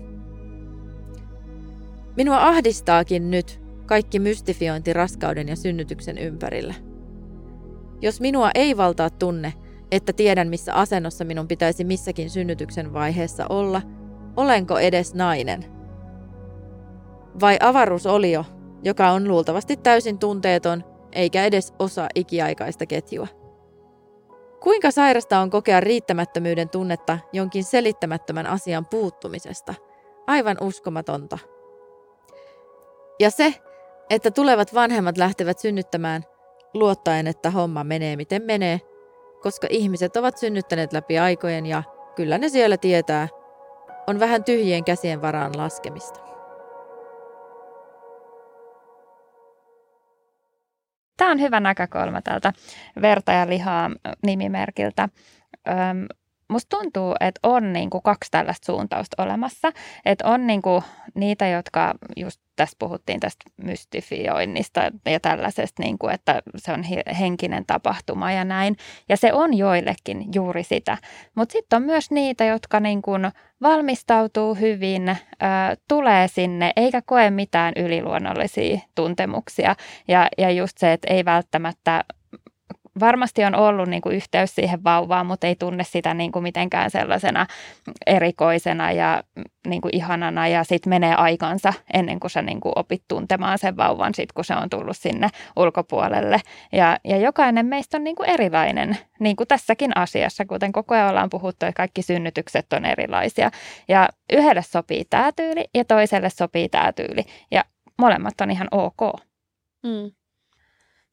Minua 2.17 2.47
ahdistaakin 2.47 3.31
nyt 3.31 3.61
kaikki 3.85 4.19
mystifiointi 4.19 4.93
raskauden 4.93 5.47
ja 5.47 5.55
synnytyksen 5.55 6.17
ympärillä. 6.17 6.73
Jos 8.01 8.21
minua 8.21 8.49
ei 8.55 8.77
valtaa 8.77 9.09
tunne, 9.09 9.53
että 9.91 10.13
tiedän 10.13 10.47
missä 10.47 10.73
asennossa 10.73 11.25
minun 11.25 11.47
pitäisi 11.47 11.83
missäkin 11.83 12.29
synnytyksen 12.29 12.93
vaiheessa 12.93 13.45
olla, 13.49 13.81
olenko 14.37 14.79
edes 14.79 15.13
nainen? 15.13 15.65
Vai 17.41 17.57
avaruusolio, 17.59 18.45
joka 18.83 19.11
on 19.11 19.27
luultavasti 19.27 19.77
täysin 19.77 20.19
tunteeton 20.19 20.83
eikä 21.11 21.45
edes 21.45 21.73
osa 21.79 22.07
ikiaikaista 22.15 22.85
ketjua? 22.85 23.27
Kuinka 24.59 24.91
sairasta 24.91 25.39
on 25.39 25.49
kokea 25.49 25.79
riittämättömyyden 25.79 26.69
tunnetta 26.69 27.19
jonkin 27.33 27.63
selittämättömän 27.63 28.47
asian 28.47 28.85
puuttumisesta? 28.85 29.73
Aivan 30.27 30.57
uskomatonta. 30.61 31.37
Ja 33.19 33.29
se, 33.29 33.53
että 34.09 34.31
tulevat 34.31 34.73
vanhemmat 34.73 35.17
lähtevät 35.17 35.59
synnyttämään 35.59 36.23
luottaen, 36.73 37.27
että 37.27 37.49
homma 37.49 37.83
menee 37.83 38.15
miten 38.15 38.41
menee, 38.41 38.81
koska 39.41 39.67
ihmiset 39.69 40.15
ovat 40.15 40.37
synnyttäneet 40.37 40.93
läpi 40.93 41.19
aikojen 41.19 41.65
ja 41.65 41.83
kyllä 42.15 42.37
ne 42.37 42.49
siellä 42.49 42.77
tietää, 42.77 43.27
on 44.07 44.19
vähän 44.19 44.43
tyhjien 44.43 44.83
käsien 44.83 45.21
varaan 45.21 45.57
laskemista. 45.57 46.19
Tämä 51.17 51.31
on 51.31 51.39
hyvä 51.39 51.59
näkökulma 51.59 52.21
tältä 52.21 52.53
verta 53.01 53.31
ja 53.31 53.49
lihaa 53.49 53.91
nimimerkiltä. 54.25 55.09
Öm, 55.69 56.05
musta 56.49 56.77
tuntuu, 56.77 57.15
että 57.19 57.39
on 57.43 57.73
niin 57.73 57.89
kuin 57.89 58.03
kaksi 58.03 58.31
tällaista 58.31 58.65
suuntausta 58.65 59.23
olemassa. 59.23 59.71
Että 60.05 60.27
on 60.27 60.47
niin 60.47 60.61
kuin 60.61 60.83
niitä, 61.15 61.47
jotka 61.47 61.93
just 62.17 62.41
tässä 62.61 62.75
puhuttiin 62.79 63.19
tästä 63.19 63.45
mystifioinnista 63.63 64.81
ja 65.05 65.19
tällaisesta, 65.19 65.83
niin 65.83 65.97
kuin, 65.97 66.13
että 66.13 66.41
se 66.57 66.71
on 66.73 66.83
henkinen 67.19 67.65
tapahtuma 67.65 68.31
ja 68.31 68.43
näin. 68.45 68.77
Ja 69.09 69.17
se 69.17 69.33
on 69.33 69.57
joillekin 69.57 70.25
juuri 70.35 70.63
sitä. 70.63 70.97
Mutta 71.35 71.53
sitten 71.53 71.77
on 71.77 71.83
myös 71.83 72.11
niitä, 72.11 72.45
jotka 72.45 72.79
niin 72.79 73.01
kuin 73.01 73.31
valmistautuu 73.61 74.55
hyvin, 74.55 75.09
äh, 75.09 75.17
tulee 75.87 76.27
sinne 76.27 76.73
eikä 76.75 77.01
koe 77.05 77.29
mitään 77.29 77.73
yliluonnollisia 77.75 78.79
tuntemuksia. 78.95 79.75
Ja, 80.07 80.27
ja 80.37 80.51
just 80.51 80.77
se, 80.77 80.93
että 80.93 81.13
ei 81.13 81.25
välttämättä 81.25 82.03
varmasti 82.99 83.43
on 83.43 83.55
ollut 83.55 83.87
niin 83.87 84.01
kuin 84.01 84.15
yhteys 84.15 84.55
siihen 84.55 84.83
vauvaan, 84.83 85.25
mutta 85.25 85.47
ei 85.47 85.55
tunne 85.55 85.83
sitä 85.83 86.13
niin 86.13 86.31
kuin 86.31 86.43
mitenkään 86.43 86.91
sellaisena 86.91 87.47
erikoisena 88.07 88.91
ja 88.91 89.23
niin 89.67 89.81
kuin 89.81 89.95
ihanana 89.95 90.47
ja 90.47 90.63
sitten 90.63 90.89
menee 90.89 91.15
aikansa 91.15 91.73
ennen 91.93 92.19
kuin 92.19 92.31
sä 92.31 92.41
niin 92.41 92.61
kuin 92.61 92.73
opit 92.75 93.03
tuntemaan 93.07 93.57
sen 93.57 93.77
vauvan 93.77 94.15
sit, 94.15 94.31
kun 94.31 94.45
se 94.45 94.55
on 94.55 94.69
tullut 94.69 94.97
sinne 94.97 95.29
ulkopuolelle. 95.55 96.39
Ja, 96.71 96.97
ja 97.03 97.17
jokainen 97.17 97.65
meistä 97.65 97.97
on 97.97 98.03
niin 98.03 98.15
kuin 98.15 98.29
erilainen, 98.29 98.97
niin 99.19 99.35
kuin 99.35 99.47
tässäkin 99.47 99.97
asiassa, 99.97 100.45
kuten 100.45 100.71
koko 100.71 100.95
ajan 100.95 101.09
ollaan 101.09 101.29
puhuttu, 101.29 101.65
että 101.65 101.77
kaikki 101.77 102.01
synnytykset 102.01 102.73
on 102.73 102.85
erilaisia. 102.85 103.51
Ja 103.87 104.09
yhdelle 104.33 104.61
sopii 104.61 105.05
tämä 105.09 105.31
tyyli 105.35 105.65
ja 105.73 105.85
toiselle 105.85 106.29
sopii 106.29 106.69
tämä 106.69 106.93
tyyli 106.93 107.23
ja 107.51 107.63
molemmat 107.97 108.41
on 108.41 108.51
ihan 108.51 108.67
ok. 108.71 109.01
Mm. 109.83 110.11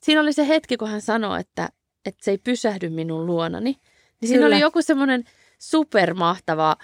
Siinä 0.02 0.20
oli 0.20 0.32
se 0.32 0.48
hetki, 0.48 0.76
kun 0.76 0.88
hän 0.88 1.00
sanoi, 1.00 1.40
että, 1.40 1.68
että 2.06 2.24
se 2.24 2.30
ei 2.30 2.38
pysähdy 2.38 2.88
minun 2.88 3.26
luonani. 3.26 3.76
Niin 4.20 4.28
siinä 4.28 4.46
oli 4.46 4.60
joku 4.60 4.82
semmoinen 4.82 5.24
supermahtava 5.58 6.76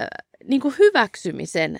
äh, 0.00 0.06
niin 0.44 0.60
kuin 0.60 0.74
hyväksymisen 0.78 1.76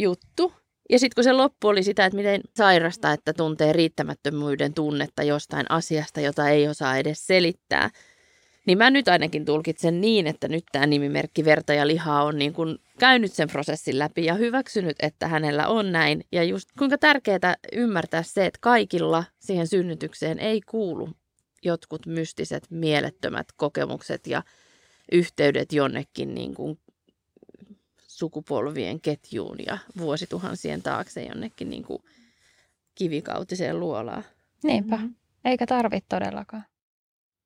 juttu. 0.00 0.52
Ja 0.90 0.98
sitten 0.98 1.14
kun 1.14 1.24
se 1.24 1.32
loppu 1.32 1.68
oli 1.68 1.82
sitä, 1.82 2.06
että 2.06 2.16
miten 2.16 2.40
sairasta, 2.56 3.12
että 3.12 3.32
tuntee 3.32 3.72
riittämättömyyden 3.72 4.74
tunnetta 4.74 5.22
jostain 5.22 5.66
asiasta, 5.68 6.20
jota 6.20 6.48
ei 6.48 6.68
osaa 6.68 6.96
edes 6.96 7.26
selittää– 7.26 7.90
niin 8.68 8.78
mä 8.78 8.90
nyt 8.90 9.08
ainakin 9.08 9.44
tulkitsen 9.44 10.00
niin, 10.00 10.26
että 10.26 10.48
nyt 10.48 10.64
tämä 10.72 10.86
nimimerkki 10.86 11.44
Verta 11.44 11.74
ja 11.74 11.86
lihaa 11.86 12.24
on 12.24 12.38
niin 12.38 12.52
kuin 12.52 12.78
käynyt 12.98 13.32
sen 13.32 13.48
prosessin 13.48 13.98
läpi 13.98 14.24
ja 14.24 14.34
hyväksynyt, 14.34 14.96
että 15.00 15.28
hänellä 15.28 15.68
on 15.68 15.92
näin. 15.92 16.24
Ja 16.32 16.44
just 16.44 16.68
kuinka 16.78 16.98
tärkeää 16.98 17.56
ymmärtää 17.72 18.22
se, 18.22 18.46
että 18.46 18.58
kaikilla 18.62 19.24
siihen 19.38 19.66
synnytykseen 19.66 20.38
ei 20.38 20.60
kuulu 20.60 21.10
jotkut 21.62 22.06
mystiset, 22.06 22.66
mielettömät 22.70 23.46
kokemukset 23.56 24.26
ja 24.26 24.42
yhteydet 25.12 25.72
jonnekin 25.72 26.34
niin 26.34 26.54
kuin 26.54 26.78
sukupolvien 28.06 29.00
ketjuun 29.00 29.56
ja 29.66 29.78
vuosituhansien 29.98 30.82
taakse 30.82 31.22
jonnekin 31.22 31.70
niin 31.70 31.84
kuin 31.84 32.02
kivikautiseen 32.94 33.80
luolaan. 33.80 34.24
Niinpä, 34.64 34.96
mm-hmm. 34.96 35.14
eikä 35.44 35.66
tarvitse 35.66 36.06
todellakaan 36.08 36.64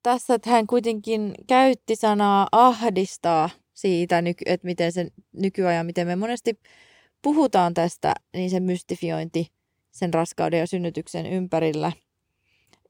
tässä 0.03 0.33
että 0.33 0.49
hän 0.49 0.67
kuitenkin 0.67 1.33
käytti 1.47 1.95
sanaa 1.95 2.47
ahdistaa 2.51 3.49
siitä, 3.73 4.23
että 4.45 4.65
miten 4.65 4.91
se 4.91 5.07
nykyajan, 5.33 5.85
miten 5.85 6.07
me 6.07 6.15
monesti 6.15 6.59
puhutaan 7.21 7.73
tästä, 7.73 8.13
niin 8.33 8.49
se 8.49 8.59
mystifiointi 8.59 9.47
sen 9.91 10.13
raskauden 10.13 10.59
ja 10.59 10.67
synnytyksen 10.67 11.25
ympärillä. 11.25 11.91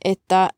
Että 0.06 0.50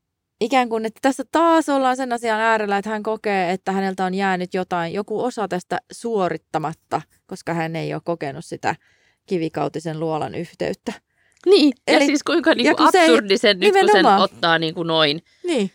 ikään 0.42 0.70
kuin, 0.70 0.86
että 0.86 1.00
tässä 1.02 1.24
taas 1.32 1.70
ollaan 1.70 1.98
sen 1.98 2.14
asian 2.14 2.40
äärellä, 2.40 2.78
että 2.78 2.90
hän 2.90 3.04
kokee, 3.04 3.52
että 3.52 3.72
häneltä 3.72 4.06
on 4.06 4.14
jäänyt 4.14 4.54
jotain, 4.54 4.94
joku 4.94 5.24
osa 5.24 5.48
tästä 5.48 5.78
suorittamatta, 5.92 7.02
koska 7.28 7.54
hän 7.54 7.76
ei 7.76 7.94
ole 7.94 8.02
kokenut 8.06 8.46
sitä 8.46 8.76
kivikautisen 9.26 10.00
luolan 10.00 10.36
yhteyttä. 10.36 10.94
Niin, 11.46 11.74
Eli, 11.88 12.04
ja 12.04 12.06
siis 12.06 12.24
kuinka 12.24 12.56
niin 12.56 12.76
kuin 12.76 12.88
absurdi 12.88 13.38
sen 13.38 13.60
nyt, 13.60 13.74
kun 13.74 13.90
sen 13.92 14.06
ottaa 14.06 14.60
niin 14.60 14.74
kuin 14.76 14.88
noin. 14.88 15.22
Niin. 15.44 15.72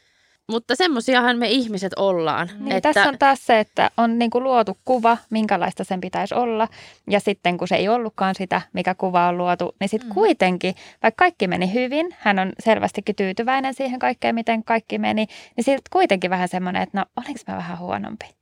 Mutta 0.51 0.77
semmoisiahan 0.77 1.39
me 1.39 1.49
ihmiset 1.49 1.93
ollaan. 1.97 2.51
Niin, 2.59 2.73
että... 2.73 2.93
Tässä 2.93 3.09
on 3.09 3.19
taas 3.19 3.47
se, 3.47 3.61
että 3.61 3.91
on 3.97 4.19
niin 4.19 4.31
kuin 4.31 4.45
luotu 4.45 4.79
kuva, 4.85 5.17
minkälaista 5.31 5.85
sen 5.85 6.01
pitäisi 6.01 6.35
olla. 6.35 6.69
Ja 7.11 7.21
sitten 7.21 7.59
kun 7.59 7.69
se 7.69 7.77
ei 7.77 7.89
ollutkaan 7.89 8.35
sitä, 8.35 8.63
mikä 8.73 8.95
kuva 8.95 9.29
on 9.29 9.39
luotu, 9.39 9.75
niin 9.81 9.89
sitten 9.89 10.11
mm. 10.11 10.15
kuitenkin, 10.15 10.75
vaikka 11.03 11.25
kaikki 11.25 11.47
meni 11.47 11.73
hyvin, 11.75 12.17
hän 12.19 12.39
on 12.39 12.53
selvästikin 12.59 13.17
tyytyväinen 13.17 13.75
siihen 13.75 13.99
kaikkeen, 13.99 14.35
miten 14.35 14.65
kaikki 14.65 14.99
meni, 14.99 15.27
niin 15.57 15.65
sitten 15.65 15.91
kuitenkin 15.93 16.31
vähän 16.31 16.49
semmoinen, 16.49 16.83
että 16.83 16.99
no 16.99 17.05
olinko 17.17 17.41
mä 17.49 17.57
vähän 17.57 17.79
huonompi? 17.79 18.39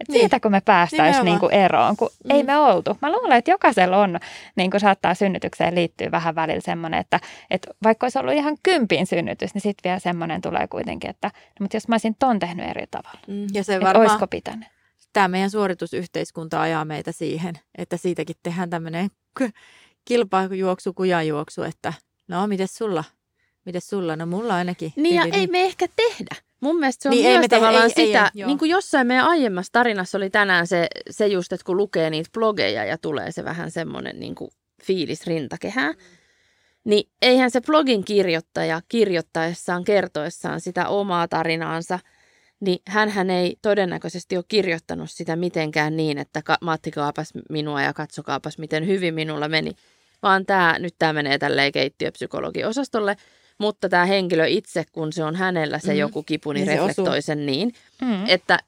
Et 0.00 0.08
niin. 0.08 0.20
Siitä 0.20 0.40
kun 0.40 0.50
me 0.50 0.60
päästäisiin 0.60 1.24
niinku 1.24 1.48
eroon, 1.48 1.96
kun 1.96 2.10
mm. 2.24 2.30
ei 2.30 2.42
me 2.42 2.58
oltu. 2.58 2.98
Mä 3.02 3.12
luulen, 3.12 3.32
että 3.32 3.50
jokaisella 3.50 3.96
on, 3.96 4.18
niin 4.56 4.70
kuin 4.70 4.80
saattaa 4.80 5.14
synnytykseen 5.14 5.74
liittyä 5.74 6.10
vähän 6.10 6.34
välillä 6.34 6.60
semmoinen, 6.60 7.00
että, 7.00 7.20
että 7.50 7.70
vaikka 7.82 8.04
olisi 8.04 8.18
ollut 8.18 8.34
ihan 8.34 8.56
kympin 8.62 9.06
synnytys, 9.06 9.54
niin 9.54 9.62
sitten 9.62 9.90
vielä 9.90 9.98
semmoinen 9.98 10.40
tulee 10.40 10.66
kuitenkin, 10.68 11.10
että 11.10 11.30
no, 11.34 11.64
mutta 11.64 11.76
jos 11.76 11.88
mä 11.88 11.94
olisin 11.94 12.16
ton 12.18 12.38
tehnyt 12.38 12.68
eri 12.68 12.86
tavalla, 12.90 13.20
mm. 13.26 13.46
ja 13.52 13.64
se 13.64 13.80
varmaan, 13.80 13.96
olisiko 13.96 14.26
pitänyt? 14.26 14.68
Tämä 15.12 15.28
meidän 15.28 15.50
suoritusyhteiskunta 15.50 16.60
ajaa 16.60 16.84
meitä 16.84 17.12
siihen, 17.12 17.54
että 17.78 17.96
siitäkin 17.96 18.36
tehdään 18.42 18.70
tämmöinen 18.70 19.10
kilpajuoksu, 20.04 20.92
kujanjuoksu, 20.92 21.62
että 21.62 21.92
no, 22.28 22.46
miten 22.46 22.68
sulla? 22.68 23.04
Miten 23.64 23.80
sulla? 23.80 24.16
No 24.16 24.26
mulla 24.26 24.54
ainakin. 24.54 24.92
Niin 24.96 25.14
ja 25.14 25.24
ei 25.32 25.46
me 25.46 25.64
ehkä 25.64 25.86
tehdä. 25.96 26.36
Mun 26.64 26.78
mielestä 26.78 27.02
se 27.02 27.08
on 27.08 27.14
niin, 27.14 27.38
myös 27.38 27.48
tavallaan 27.48 27.84
ei, 27.84 28.06
sitä, 28.06 28.30
ei, 28.34 28.42
ei, 28.42 28.46
niin 28.46 28.58
kuin 28.58 28.70
jossain 28.70 29.06
meidän 29.06 29.26
aiemmassa 29.26 29.72
tarinassa 29.72 30.18
oli 30.18 30.30
tänään 30.30 30.66
se, 30.66 30.86
se 31.10 31.26
just, 31.26 31.52
että 31.52 31.64
kun 31.64 31.76
lukee 31.76 32.10
niitä 32.10 32.30
blogeja 32.32 32.84
ja 32.84 32.98
tulee 32.98 33.32
se 33.32 33.44
vähän 33.44 33.70
semmoinen 33.70 34.20
niin 34.20 34.34
kuin 34.34 34.50
fiilis 34.82 35.26
rintakehää, 35.26 35.92
mm. 35.92 35.98
niin 36.84 37.10
eihän 37.22 37.50
se 37.50 37.60
blogin 37.60 38.04
kirjoittaja 38.04 38.80
kirjoittaessaan, 38.88 39.84
kertoessaan 39.84 40.60
sitä 40.60 40.88
omaa 40.88 41.28
tarinaansa, 41.28 41.98
niin 42.60 42.78
hän 42.88 43.30
ei 43.30 43.56
todennäköisesti 43.62 44.36
ole 44.36 44.44
kirjoittanut 44.48 45.10
sitä 45.10 45.36
mitenkään 45.36 45.96
niin, 45.96 46.18
että 46.18 46.42
Matti 46.60 46.90
kaapas 46.90 47.32
minua 47.50 47.82
ja 47.82 47.92
katsokaapas 47.92 48.58
miten 48.58 48.86
hyvin 48.86 49.14
minulla 49.14 49.48
meni, 49.48 49.72
vaan 50.22 50.46
tämä, 50.46 50.76
nyt 50.78 50.94
tämä 50.98 51.12
menee 51.12 51.38
tälleen 51.38 51.72
keittiöpsykologiosastolle, 51.72 53.16
mutta 53.58 53.88
tämä 53.88 54.04
henkilö 54.04 54.46
itse, 54.46 54.84
kun 54.92 55.12
se 55.12 55.24
on 55.24 55.36
hänellä 55.36 55.78
se 55.78 55.92
mm. 55.92 55.98
joku 55.98 56.22
kipu, 56.22 56.52
niin, 56.52 56.66
niin 56.66 56.78
reflektoi 56.78 57.22
sen 57.22 57.46
niin, 57.46 57.72
mm. 58.02 58.26
että 58.26 58.58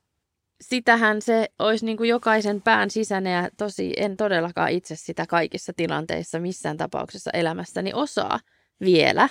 sitähän 0.60 1.22
se 1.22 1.48
olisi 1.58 1.84
niin 1.84 1.96
kuin 1.96 2.08
jokaisen 2.08 2.62
pään 2.62 2.90
sisäinen 2.90 3.32
ja 3.32 3.48
tosi 3.56 3.92
en 3.96 4.16
todellakaan 4.16 4.70
itse 4.70 4.96
sitä 4.96 5.26
kaikissa 5.26 5.72
tilanteissa 5.72 6.40
missään 6.40 6.76
tapauksessa 6.76 7.30
elämässäni 7.30 7.92
osaa 7.94 8.40
vielä. 8.80 9.28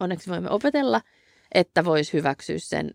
Onneksi 0.00 0.30
voimme 0.30 0.50
opetella, 0.50 1.00
että 1.54 1.84
voisi 1.84 2.12
hyväksyä 2.12 2.58
sen, 2.58 2.90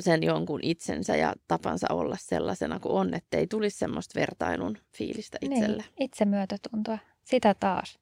sen 0.00 0.22
jonkun 0.22 0.60
itsensä 0.62 1.16
ja 1.16 1.34
tapansa 1.48 1.86
olla 1.90 2.16
sellaisena 2.20 2.80
kuin 2.80 2.92
on, 2.92 3.14
ettei 3.14 3.46
tulisi 3.46 3.78
semmoista 3.78 4.20
vertailun 4.20 4.78
fiilistä 4.96 5.38
itselle. 5.40 5.82
Niin, 5.82 6.04
itsemyötätuntoa. 6.08 6.98
Sitä 7.24 7.54
taas. 7.54 7.98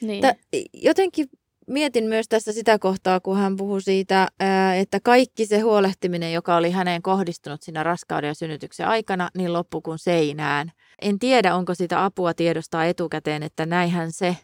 Niin. 0.00 0.20
Tä, 0.20 0.34
jotenkin 0.72 1.28
mietin 1.66 2.04
myös 2.04 2.28
tässä 2.28 2.52
sitä 2.52 2.78
kohtaa, 2.78 3.20
kun 3.20 3.36
hän 3.36 3.56
puhui 3.56 3.82
siitä, 3.82 4.28
että 4.76 5.00
kaikki 5.02 5.46
se 5.46 5.60
huolehtiminen, 5.60 6.32
joka 6.32 6.56
oli 6.56 6.70
häneen 6.70 7.02
kohdistunut 7.02 7.62
siinä 7.62 7.82
raskauden 7.82 8.28
ja 8.28 8.34
synnytyksen 8.34 8.88
aikana, 8.88 9.30
niin 9.36 9.52
loppu 9.52 9.80
kuin 9.80 9.98
seinään. 9.98 10.72
En 11.02 11.18
tiedä, 11.18 11.54
onko 11.54 11.74
sitä 11.74 12.04
apua 12.04 12.34
tiedostaa 12.34 12.84
etukäteen, 12.84 13.42
että 13.42 13.66
näinhän 13.66 14.12
se, 14.12 14.36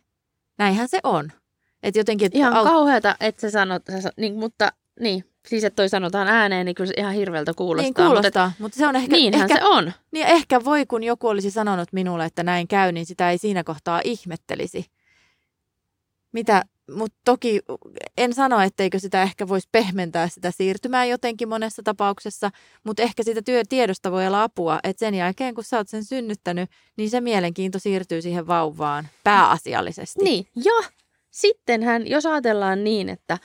näinhän 0.58 0.88
se 0.88 1.00
on. 1.02 1.32
Et 1.82 1.96
jotenkin, 1.96 2.26
että 2.26 2.38
ihan 2.38 2.54
au... 2.54 2.64
kauheata, 2.64 3.16
että 3.20 3.40
se 3.40 3.50
sanot, 3.50 3.82
niin, 4.16 4.38
mutta 4.38 4.72
niin, 5.00 5.24
siis 5.48 5.64
että 5.64 5.76
toi 5.76 5.88
sanotaan 5.88 6.28
ääneen, 6.28 6.66
niin 6.66 6.74
kyllä 6.74 6.88
se 6.88 6.94
ihan 6.96 7.14
hirveältä 7.14 7.52
kuulostaa. 7.56 7.82
Niin 7.82 7.94
kuulostaa, 7.94 8.46
mutta, 8.46 8.62
mutta 8.62 8.78
se 8.78 8.86
on 8.86 8.96
ehkä... 8.96 9.16
Niinhän 9.16 9.50
ehkä, 9.50 9.54
se 9.60 9.68
on. 9.68 9.92
Niin 10.10 10.26
ehkä 10.26 10.64
voi, 10.64 10.86
kun 10.86 11.02
joku 11.02 11.28
olisi 11.28 11.50
sanonut 11.50 11.92
minulle, 11.92 12.24
että 12.24 12.42
näin 12.42 12.68
käy, 12.68 12.92
niin 12.92 13.06
sitä 13.06 13.30
ei 13.30 13.38
siinä 13.38 13.64
kohtaa 13.64 14.00
ihmettelisi. 14.04 14.86
Mitä, 16.32 16.62
mutta 16.94 17.18
toki 17.24 17.60
en 18.16 18.34
sano, 18.34 18.60
etteikö 18.60 18.98
sitä 18.98 19.22
ehkä 19.22 19.48
voisi 19.48 19.68
pehmentää 19.72 20.28
sitä 20.28 20.50
siirtymää 20.50 21.04
jotenkin 21.04 21.48
monessa 21.48 21.82
tapauksessa, 21.82 22.50
mutta 22.84 23.02
ehkä 23.02 23.22
sitä 23.22 23.42
työtiedosta 23.42 24.12
voi 24.12 24.26
olla 24.26 24.42
apua, 24.42 24.80
että 24.84 25.00
sen 25.00 25.14
jälkeen 25.14 25.54
kun 25.54 25.64
sä 25.64 25.76
oot 25.76 25.88
sen 25.88 26.04
synnyttänyt, 26.04 26.70
niin 26.96 27.10
se 27.10 27.20
mielenkiinto 27.20 27.78
siirtyy 27.78 28.22
siihen 28.22 28.46
vauvaan 28.46 29.08
pääasiallisesti. 29.24 30.24
Niin, 30.24 30.46
ja 30.56 30.88
sittenhän, 31.30 32.06
jos 32.06 32.26
ajatellaan 32.26 32.84
niin, 32.84 33.08
että 33.08 33.38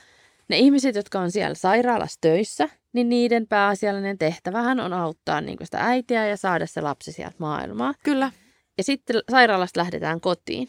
ne 0.48 0.58
ihmiset, 0.58 0.94
jotka 0.94 1.20
on 1.20 1.30
siellä 1.30 1.54
sairaalassa 1.54 2.18
töissä, 2.20 2.68
niin 2.92 3.08
niiden 3.08 3.46
pääasiallinen 3.46 4.18
tehtävähän 4.18 4.80
on 4.80 4.92
auttaa 4.92 5.40
niin 5.40 5.58
sitä 5.64 5.78
äitiä 5.78 6.26
ja 6.26 6.36
saada 6.36 6.66
se 6.66 6.80
lapsi 6.80 7.12
sieltä 7.12 7.36
maailmaa. 7.38 7.94
Kyllä. 8.02 8.32
Ja 8.78 8.84
sitten 8.84 9.16
sairaalasta 9.30 9.80
lähdetään 9.80 10.20
kotiin. 10.20 10.68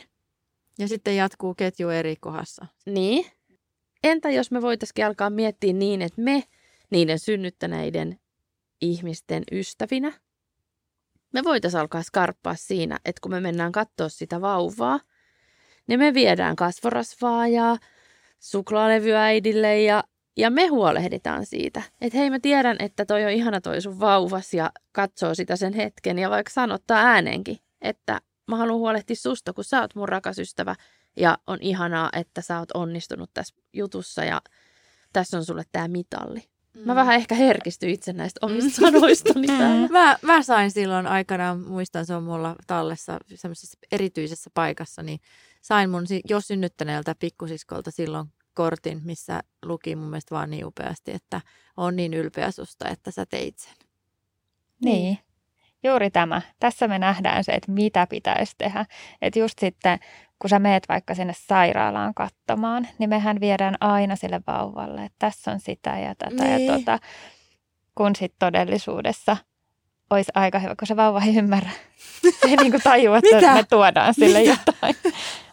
Ja 0.80 0.88
sitten 0.88 1.16
jatkuu 1.16 1.54
ketju 1.54 1.90
eri 1.90 2.16
kohdassa. 2.16 2.66
Niin. 2.86 3.26
Entä 4.04 4.30
jos 4.30 4.52
me 4.52 4.62
voitaisiin 4.62 5.06
alkaa 5.06 5.30
miettiä 5.30 5.74
niin, 5.74 6.02
että 6.02 6.22
me 6.22 6.44
niiden 6.90 7.20
synnyttäneiden 7.20 8.20
ihmisten 8.82 9.44
ystävinä, 9.52 10.14
me 11.34 11.44
voitaisiin 11.44 11.82
alkaa 11.82 12.04
skarppaa 12.04 12.56
siinä, 12.56 12.98
että 13.06 13.20
kun 13.22 13.32
me 13.32 13.40
mennään 13.40 13.72
katsoa 13.72 14.10
sitä 14.10 14.42
vauvaa, 14.42 15.00
niin 15.88 16.00
me 16.00 16.14
viedään 16.14 16.56
kasvorasvaa 16.56 17.48
ja 17.48 17.78
suklaalevyä 18.40 19.24
äidille 19.24 19.82
ja, 19.82 20.04
ja 20.38 20.50
me 20.50 20.68
huolehditaan 20.68 21.46
siitä. 21.46 21.82
Että 22.02 22.18
hei 22.18 22.30
mä 22.30 22.40
tiedän, 22.40 22.76
että 22.80 23.06
toi 23.06 23.26
on 23.26 23.32
ihana 23.32 23.62
toi 23.62 23.82
sun 23.82 24.00
vauvas 24.00 24.54
ja 24.54 24.72
katsoo 24.92 25.36
sitä 25.36 25.56
sen 25.56 25.74
hetken 25.74 26.20
ja 26.20 26.30
vaikka 26.30 26.54
sanottaa 26.54 27.00
ääneenkin, 27.00 27.58
että 27.82 28.22
mä 28.48 28.56
haluan 28.56 28.80
huolehtia 28.80 29.16
susta, 29.16 29.54
kun 29.54 29.64
sä 29.64 29.82
oot 29.82 29.96
mun 29.96 30.10
rakas 30.10 30.40
ystävä 30.40 30.76
ja 31.16 31.38
on 31.48 31.58
ihanaa, 31.62 32.10
että 32.14 32.42
sä 32.42 32.60
oot 32.60 32.72
onnistunut 32.74 33.30
tässä 33.34 33.56
jutussa 33.74 34.24
ja 34.24 34.42
tässä 35.14 35.38
on 35.38 35.46
sulle 35.46 35.64
tämä 35.72 35.88
mitalli. 35.88 36.44
Mä 36.86 36.94
mm. 36.94 36.96
vähän 36.96 37.16
ehkä 37.16 37.36
herkistyin 37.36 37.94
itse 37.94 38.14
näistä 38.14 38.40
omista 38.42 38.82
mm. 38.82 38.92
sanoistani 38.92 39.48
täällä. 39.58 39.88
Mä, 39.88 40.18
mä 40.22 40.42
sain 40.42 40.72
silloin 40.72 41.08
aikanaan, 41.08 41.60
muistan 41.60 42.06
se 42.06 42.16
on 42.16 42.24
mulla 42.24 42.56
tallessa 42.68 43.20
semmoisessa 43.36 43.78
erityisessä 43.92 44.50
paikassa, 44.54 45.04
niin 45.04 45.20
sain 45.62 45.90
mun 45.90 46.06
jo 46.30 46.42
synnyttäneeltä 46.42 47.16
pikkusiskolta 47.20 47.92
silloin 47.92 48.28
kortin, 48.54 49.02
missä 49.04 49.42
luki 49.66 49.96
mun 49.96 50.10
mielestä 50.10 50.36
vaan 50.36 50.50
niin 50.50 50.66
upeasti, 50.66 51.12
että 51.12 51.42
on 51.78 51.96
niin 51.96 52.14
ylpeä 52.14 52.52
susta, 52.52 52.90
että 52.90 53.12
sä 53.12 53.26
teit 53.26 53.58
sen. 53.58 53.74
Niin. 54.84 55.20
Juuri 55.88 56.12
tämä. 56.12 56.42
Tässä 56.60 56.88
me 56.88 57.00
nähdään 57.00 57.44
se, 57.44 57.52
että 57.52 57.72
mitä 57.72 58.08
pitäisi 58.08 58.56
tehdä. 58.58 58.86
Että 59.22 59.40
just 59.40 59.60
sitten, 59.60 60.00
kun 60.40 60.50
sä 60.50 60.60
meet 60.60 60.84
vaikka 60.90 61.16
sinne 61.16 61.34
sairaalaan 61.36 62.14
katsomaan, 62.14 62.88
niin 62.98 63.10
mehän 63.10 63.40
viedään 63.40 63.76
aina 63.80 64.16
sille 64.16 64.42
vauvalle, 64.48 65.04
että 65.04 65.16
tässä 65.20 65.52
on 65.52 65.60
sitä 65.60 66.00
ja 66.00 66.16
tätä 66.16 66.44
niin. 66.44 66.66
ja 66.68 66.74
tota. 66.74 67.00
Kun 67.96 68.16
sitten 68.16 68.40
todellisuudessa 68.40 69.38
olisi 70.10 70.32
aika 70.36 70.60
hyvä, 70.60 70.76
kun 70.76 70.88
se 70.88 70.96
vauva 70.96 71.22
ei 71.22 71.36
ymmärrä. 71.36 71.70
Se 72.22 72.48
ei 72.50 72.56
niinku 72.56 72.80
tajua, 72.84 73.18
että 73.18 73.54
me 73.54 73.64
tuodaan 73.70 74.14
sille 74.14 74.40
Mitä? 74.40 74.52
jotain. 74.52 74.96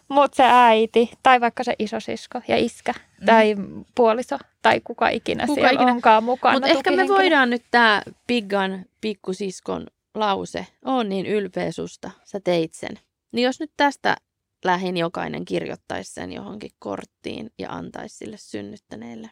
Mutta 0.07 0.35
se 0.35 0.43
äiti 0.47 1.11
tai 1.23 1.41
vaikka 1.41 1.63
se 1.63 1.75
isosisko 1.79 2.41
ja 2.47 2.57
iskä 2.57 2.91
mm. 2.91 3.25
tai 3.25 3.55
puoliso 3.95 4.37
tai 4.61 4.81
kuka 4.83 5.09
ikinä 5.09 5.45
kuka 5.45 5.61
siellä 5.61 5.81
ikinä. 5.81 5.91
onkaan 5.91 6.23
mukana. 6.23 6.53
Mutta 6.53 6.67
ehkä 6.67 6.91
me 6.91 7.07
voidaan 7.07 7.49
nyt 7.49 7.63
tämä 7.71 8.01
Piggan 8.27 8.85
pikkusiskon 9.01 9.87
lause, 10.15 10.67
on 10.85 11.09
niin 11.09 11.25
ylpeä 11.25 11.71
susta, 11.71 12.11
sä 12.23 12.39
teit 12.39 12.73
sen. 12.73 12.99
Niin 13.31 13.43
jos 13.43 13.59
nyt 13.59 13.71
tästä 13.77 14.17
lähin 14.65 14.97
jokainen 14.97 15.45
kirjoittaisi 15.45 16.13
sen 16.13 16.33
johonkin 16.33 16.71
korttiin 16.79 17.51
ja 17.59 17.71
antaisi 17.71 18.17
sille 18.17 18.37
synnyttäneelle. 18.37 19.29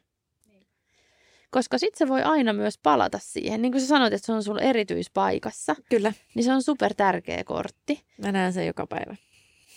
Koska 1.51 1.77
sitten 1.77 1.97
se 1.97 2.07
voi 2.07 2.23
aina 2.23 2.53
myös 2.53 2.77
palata 2.83 3.19
siihen. 3.21 3.61
Niin 3.61 3.71
kuin 3.71 3.81
sä 3.81 3.87
sanoit, 3.87 4.13
että 4.13 4.25
se 4.25 4.33
on 4.33 4.43
sulla 4.43 4.61
erityispaikassa. 4.61 5.75
Kyllä. 5.89 6.13
Niin 6.35 6.43
se 6.43 6.53
on 6.53 6.63
super 6.63 6.93
tärkeä 6.93 7.43
kortti. 7.43 8.03
Mä 8.17 8.31
näen 8.31 8.53
sen 8.53 8.67
joka 8.67 8.87
päivä. 8.87 9.15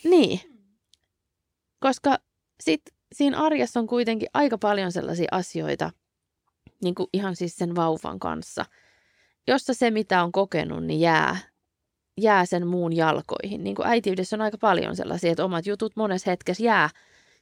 Niin. 0.05 0.40
Koska 1.81 2.19
sit 2.61 2.83
siinä 3.12 3.38
arjessa 3.38 3.81
on 3.81 3.87
kuitenkin 3.87 4.29
aika 4.35 4.59
paljon 4.59 4.92
sellaisia 4.92 5.29
asioita, 5.31 5.90
niin 6.83 6.95
kuin 6.95 7.09
ihan 7.12 7.37
siis 7.37 7.57
sen 7.57 7.77
vauvan 7.77 8.19
kanssa– 8.19 8.64
jossa 9.46 9.74
se, 9.74 9.90
mitä 9.90 10.22
on 10.22 10.32
kokenut, 10.32 10.85
niin 10.85 11.00
jää, 11.00 11.37
jää 12.20 12.46
sen 12.46 12.66
muun 12.66 12.96
jalkoihin. 12.96 13.64
Niin 13.64 13.76
kuin 13.76 13.88
äitiydessä 13.88 14.37
on 14.37 14.40
aika 14.40 14.59
paljon 14.59 14.96
sellaisia, 14.96 15.30
että 15.30 15.44
omat 15.44 15.66
jutut 15.66 15.96
monessa 15.96 16.30
hetkessä 16.30 16.64
jää 16.64 16.90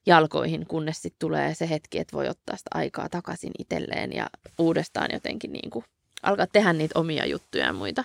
jalkoihin, 0.06 0.66
kunnes 0.66 1.02
sitten 1.02 1.18
tulee 1.18 1.54
se 1.54 1.70
hetki, 1.70 1.98
että 1.98 2.16
voi 2.16 2.28
ottaa 2.28 2.56
sitä 2.56 2.70
aikaa 2.74 3.08
takaisin 3.08 3.52
itselleen 3.58 4.12
ja 4.12 4.26
uudestaan 4.58 5.08
jotenkin 5.12 5.52
niin 5.52 5.70
kuin 5.70 5.84
alkaa 6.22 6.46
tehdä 6.46 6.72
niitä 6.72 6.98
omia 6.98 7.26
juttuja 7.26 7.64
ja 7.66 7.72
muita. 7.72 8.04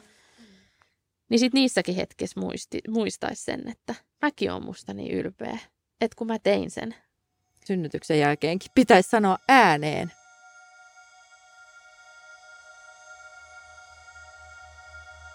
Niin 1.30 1.40
sitten 1.40 1.60
niissäkin 1.60 1.96
hetkessä 1.96 2.40
muisti, 2.40 2.82
muistaisi 2.88 3.44
sen, 3.44 3.70
että 3.70 3.96
mäkin 4.22 4.52
on 4.52 4.66
musta 4.66 4.94
niin 4.94 5.12
ylpeä, 5.12 5.58
että 6.02 6.16
kun 6.16 6.28
mä 6.28 6.40
tein 6.40 6.72
sen. 6.72 6.96
Synnytyksen 7.66 8.20
jälkeenkin 8.20 8.72
pitäisi 8.76 9.10
sanoa 9.10 9.38
ääneen. 9.48 10.12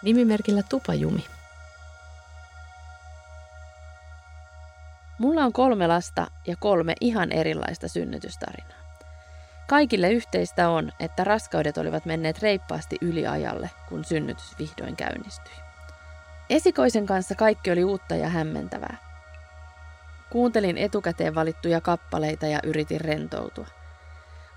Nimimerkillä 0.05 0.62
Tupajumi. 0.62 1.25
Mulla 5.19 5.45
on 5.45 5.53
kolme 5.53 5.87
lasta 5.87 6.27
ja 6.47 6.57
kolme 6.57 6.95
ihan 7.01 7.33
erilaista 7.33 7.88
synnytystarinaa. 7.88 8.85
Kaikille 9.67 10.12
yhteistä 10.12 10.69
on, 10.69 10.93
että 11.01 11.25
raskaudet 11.25 11.79
olivat 11.79 12.05
menneet 12.05 12.43
reippaasti 12.43 12.97
yli 13.01 13.27
ajalle, 13.27 13.71
kun 13.88 14.05
synnytys 14.05 14.59
vihdoin 14.59 14.97
käynnistyi. 14.97 15.55
Esikoisen 16.51 17.07
kanssa 17.07 17.35
kaikki 17.35 17.71
oli 17.71 17.85
uutta 17.85 18.14
ja 18.14 18.29
hämmentävää. 18.29 18.97
Kuuntelin 20.31 20.79
etukäteen 20.79 21.35
valittuja 21.35 21.81
kappaleita 21.81 22.47
ja 22.47 22.59
yritin 22.62 23.01
rentoutua. 23.01 23.67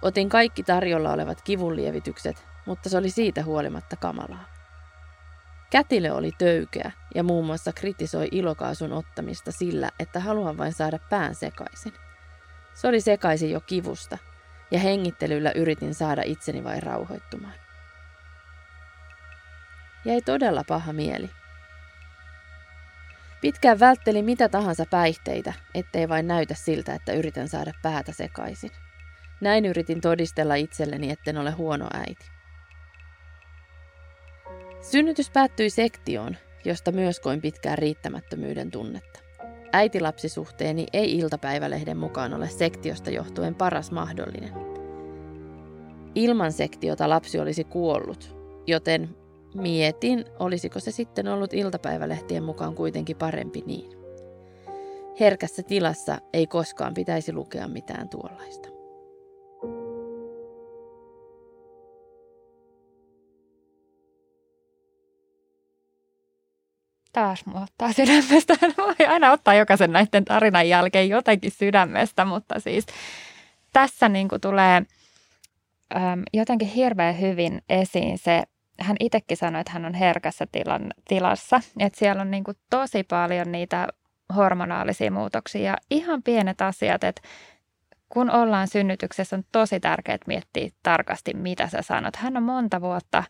Otin 0.02 0.30
kaikki 0.30 0.64
tarjolla 0.64 1.14
olevat 1.14 1.42
kivunlievitykset, 1.42 2.46
mutta 2.66 2.90
se 2.90 2.98
oli 2.98 3.10
siitä 3.10 3.44
huolimatta 3.44 3.96
kamalaa. 3.96 4.57
Kätilö 5.70 6.14
oli 6.14 6.32
töykeä 6.38 6.92
ja 7.16 7.24
muun 7.24 7.46
muassa 7.46 7.74
kritisoi 7.74 8.28
ilokaasun 8.32 8.92
ottamista 8.92 9.52
sillä, 9.52 9.92
että 10.00 10.20
haluan 10.20 10.58
vain 10.58 10.74
saada 10.74 11.00
pään 11.10 11.36
sekaisin. 11.36 11.94
Se 12.74 12.88
oli 12.88 13.02
sekaisin 13.02 13.52
jo 13.52 13.62
kivusta, 13.62 14.18
ja 14.72 14.80
hengittelyllä 14.80 15.52
yritin 15.56 15.94
saada 15.94 16.22
itseni 16.26 16.64
vain 16.64 16.84
rauhoittumaan. 16.84 17.54
Jäi 20.06 20.22
todella 20.22 20.64
paha 20.68 20.94
mieli. 20.94 21.30
Pitkään 23.42 23.80
vältteli 23.80 24.22
mitä 24.22 24.50
tahansa 24.50 24.86
päihteitä, 24.90 25.54
ettei 25.76 26.10
vain 26.10 26.28
näytä 26.28 26.54
siltä, 26.54 26.96
että 26.96 27.14
yritän 27.14 27.48
saada 27.48 27.72
päätä 27.82 28.12
sekaisin. 28.12 28.72
Näin 29.42 29.66
yritin 29.66 30.02
todistella 30.02 30.56
itselleni, 30.56 31.12
etten 31.12 31.38
ole 31.38 31.52
huono 31.52 31.88
äiti. 31.94 32.37
Synnytys 34.82 35.30
päättyi 35.30 35.70
sektioon, 35.70 36.38
josta 36.66 36.92
myös 36.92 37.20
koin 37.20 37.42
pitkään 37.42 37.78
riittämättömyyden 37.78 38.72
tunnetta. 38.72 39.20
Äitilapsisuhteeni 39.72 40.86
ei 40.94 41.18
iltapäivälehden 41.18 41.98
mukaan 41.98 42.34
ole 42.34 42.50
sektiosta 42.50 43.10
johtuen 43.10 43.56
paras 43.56 43.92
mahdollinen. 43.92 44.54
Ilman 46.16 46.52
sektiota 46.52 47.10
lapsi 47.10 47.40
olisi 47.40 47.64
kuollut, 47.64 48.36
joten 48.68 49.10
mietin, 49.56 50.26
olisiko 50.40 50.80
se 50.80 50.92
sitten 50.92 51.28
ollut 51.28 51.54
iltapäivälehtien 51.54 52.44
mukaan 52.44 52.76
kuitenkin 52.76 53.18
parempi 53.18 53.64
niin. 53.66 53.98
Herkässä 55.20 55.64
tilassa 55.64 56.18
ei 56.34 56.48
koskaan 56.48 56.94
pitäisi 56.94 57.34
lukea 57.34 57.68
mitään 57.68 58.10
tuollaista. 58.10 58.77
Taas 67.18 67.46
mua 67.46 67.62
ottaa 67.62 67.94
sydämestä. 67.94 68.54
Voi 68.78 69.08
aina 69.08 69.32
ottaa 69.32 69.54
jokaisen 69.54 69.92
näiden 69.92 70.26
tarinan 70.26 70.70
jälkeen 70.70 71.10
jotenkin 71.10 71.52
sydämestä, 71.52 72.26
mutta 72.26 72.60
siis 72.60 72.86
tässä 73.74 74.10
niin 74.10 74.28
kuin 74.28 74.42
tulee 74.42 74.82
äm, 75.96 76.24
jotenkin 76.34 76.68
hirveän 76.68 77.20
hyvin 77.20 77.62
esiin 77.70 78.18
se, 78.18 78.44
hän 78.80 78.96
itsekin 79.00 79.38
sanoi, 79.38 79.62
että 79.62 79.74
hän 79.74 79.86
on 79.86 79.94
herkässä 79.94 80.46
tilan, 80.52 80.94
tilassa, 81.08 81.62
että 81.80 82.00
siellä 82.00 82.22
on 82.22 82.32
niin 82.32 82.44
kuin 82.44 82.58
tosi 82.70 83.04
paljon 83.04 83.52
niitä 83.52 83.88
hormonaalisia 84.36 85.12
muutoksia 85.12 85.62
ja 85.62 85.78
ihan 85.92 86.24
pienet 86.24 86.62
asiat, 86.62 87.04
että 87.04 87.22
kun 88.10 88.32
ollaan 88.32 88.68
synnytyksessä, 88.68 89.36
on 89.36 89.44
tosi 89.52 89.80
tärkeää 89.80 90.18
miettiä 90.28 90.70
tarkasti, 90.84 91.34
mitä 91.34 91.68
sä 91.68 91.82
sanot. 91.82 92.16
Hän 92.16 92.38
on 92.38 92.44
monta 92.44 92.82
vuotta 92.82 93.24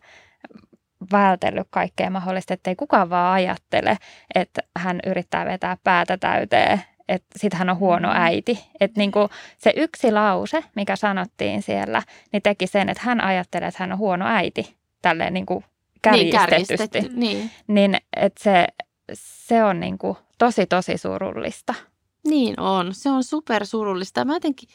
vältellyt 1.12 1.66
kaikkea 1.70 2.10
mahdollista, 2.10 2.54
ettei 2.54 2.76
kukaan 2.76 3.10
vaan 3.10 3.32
ajattele, 3.32 3.98
että 4.34 4.62
hän 4.76 5.00
yrittää 5.06 5.46
vetää 5.46 5.76
päätä 5.84 6.16
täyteen, 6.16 6.82
että 7.08 7.38
sit 7.38 7.54
hän 7.54 7.70
on 7.70 7.78
huono 7.78 8.08
mm. 8.08 8.14
äiti. 8.16 8.64
Että 8.80 9.00
niinku 9.00 9.28
se 9.58 9.72
yksi 9.76 10.12
lause, 10.12 10.64
mikä 10.74 10.96
sanottiin 10.96 11.62
siellä, 11.62 12.02
niin 12.32 12.42
teki 12.42 12.66
sen, 12.66 12.88
että 12.88 13.02
hän 13.06 13.20
ajattelee, 13.20 13.68
että 13.68 13.82
hän 13.82 13.92
on 13.92 13.98
huono 13.98 14.26
äiti. 14.26 14.76
Tälleen 15.02 15.34
niinku 15.34 15.64
kärjistetysti. 16.02 17.00
Niin, 17.00 17.16
niin. 17.16 17.50
niin 17.66 17.96
että 18.16 18.42
se, 18.42 18.66
se 19.12 19.64
on 19.64 19.80
niinku 19.80 20.18
tosi, 20.38 20.66
tosi 20.66 20.98
surullista. 20.98 21.74
Niin 22.28 22.60
on. 22.60 22.94
Se 22.94 23.10
on 23.10 23.24
super 23.24 23.66
surullista. 23.66 24.24
Mä 24.24 24.34
jotenkin 24.34 24.68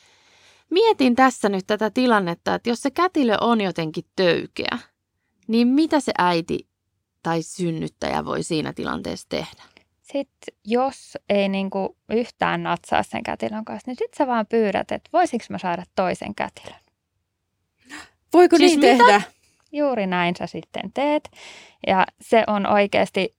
mietin 0.70 1.16
tässä 1.16 1.50
nyt 1.50 1.68
tätä 1.68 1.90
tilannetta, 1.90 2.56
että 2.56 2.70
jos 2.70 2.82
se 2.82 2.92
kätilö 2.92 3.38
on 3.42 3.62
jotenkin 3.62 4.06
töykeä– 4.16 4.78
niin 5.48 5.68
mitä 5.68 6.00
se 6.00 6.12
äiti 6.18 6.68
tai 7.24 7.42
synnyttäjä 7.42 8.26
voi 8.26 8.44
siinä 8.44 8.74
tilanteessa 8.74 9.30
tehdä? 9.30 9.64
Sitten 10.02 10.56
jos 10.66 11.18
ei 11.30 11.50
niinku 11.50 11.98
yhtään 12.10 12.64
natsaa 12.64 13.04
sen 13.04 13.24
kätilön 13.24 13.66
kanssa, 13.66 13.92
niin 13.92 13.98
sitten 13.98 14.18
sä 14.18 14.28
vaan 14.28 14.46
pyydät, 14.48 14.92
että 14.92 15.10
voisinko 15.14 15.46
mä 15.50 15.58
saada 15.58 15.84
toisen 15.96 16.36
kätilön. 16.36 16.80
Voiko 18.34 18.58
siis 18.58 18.78
niin 18.78 18.80
mitä? 18.80 19.06
tehdä? 19.06 19.22
Juuri 19.72 20.08
näin 20.08 20.36
sä 20.36 20.48
sitten 20.48 20.92
teet. 20.94 21.32
Ja 21.88 22.06
se 22.22 22.44
on 22.48 22.68
oikeasti 22.68 23.36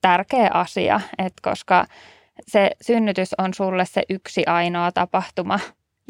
tärkeä 0.00 0.50
asia, 0.54 1.00
että 1.18 1.40
koska 1.42 1.86
se 2.48 2.70
synnytys 2.82 3.34
on 3.38 3.54
sulle 3.54 3.84
se 3.86 4.02
yksi 4.08 4.46
ainoa 4.46 4.92
tapahtuma, 4.92 5.60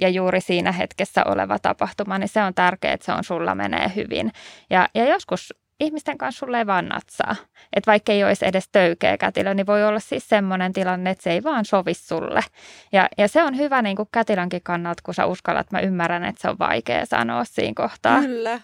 ja 0.01 0.09
juuri 0.09 0.41
siinä 0.41 0.73
hetkessä 0.73 1.25
oleva 1.25 1.59
tapahtuma, 1.59 2.19
niin 2.19 2.29
se 2.29 2.43
on 2.43 2.55
tärkeää, 2.55 2.95
että 2.95 3.07
se 3.07 3.13
on 3.13 3.25
sulla 3.25 3.55
menee 3.55 3.93
hyvin. 3.97 4.33
Ja, 4.71 4.89
ja 4.95 5.05
joskus 5.05 5.55
ihmisten 5.81 6.19
kanssa 6.19 6.39
sulle 6.39 6.59
ei 6.59 6.67
vaan 6.67 6.89
natsaa. 6.89 7.37
Että 7.77 7.91
vaikka 7.91 8.13
ei 8.13 8.25
olisi 8.25 8.47
edes 8.47 8.69
töykeä 8.73 9.19
kätilö, 9.19 9.55
niin 9.55 9.67
voi 9.67 9.85
olla 9.85 10.01
siis 10.01 10.29
semmoinen 10.29 10.73
tilanne, 10.73 11.11
että 11.11 11.25
se 11.25 11.31
ei 11.31 11.43
vaan 11.43 11.65
sovi 11.65 11.95
sulle. 11.95 12.41
Ja, 12.93 13.09
ja 13.19 13.29
se 13.29 13.43
on 13.43 13.57
hyvä 13.57 13.83
niin 13.83 13.97
kuin 13.97 14.09
kätilönkin 14.13 14.63
kannalta, 14.63 15.03
kun 15.05 15.15
sä 15.15 15.27
uskallat. 15.27 15.73
Mä 15.73 15.81
ymmärrän, 15.81 16.25
että 16.25 16.43
se 16.43 16.49
on 16.49 16.59
vaikea 16.59 17.07
sanoa 17.07 17.45
siinä 17.45 17.75
kohtaa. 17.77 18.21
Kyllä. 18.21 18.61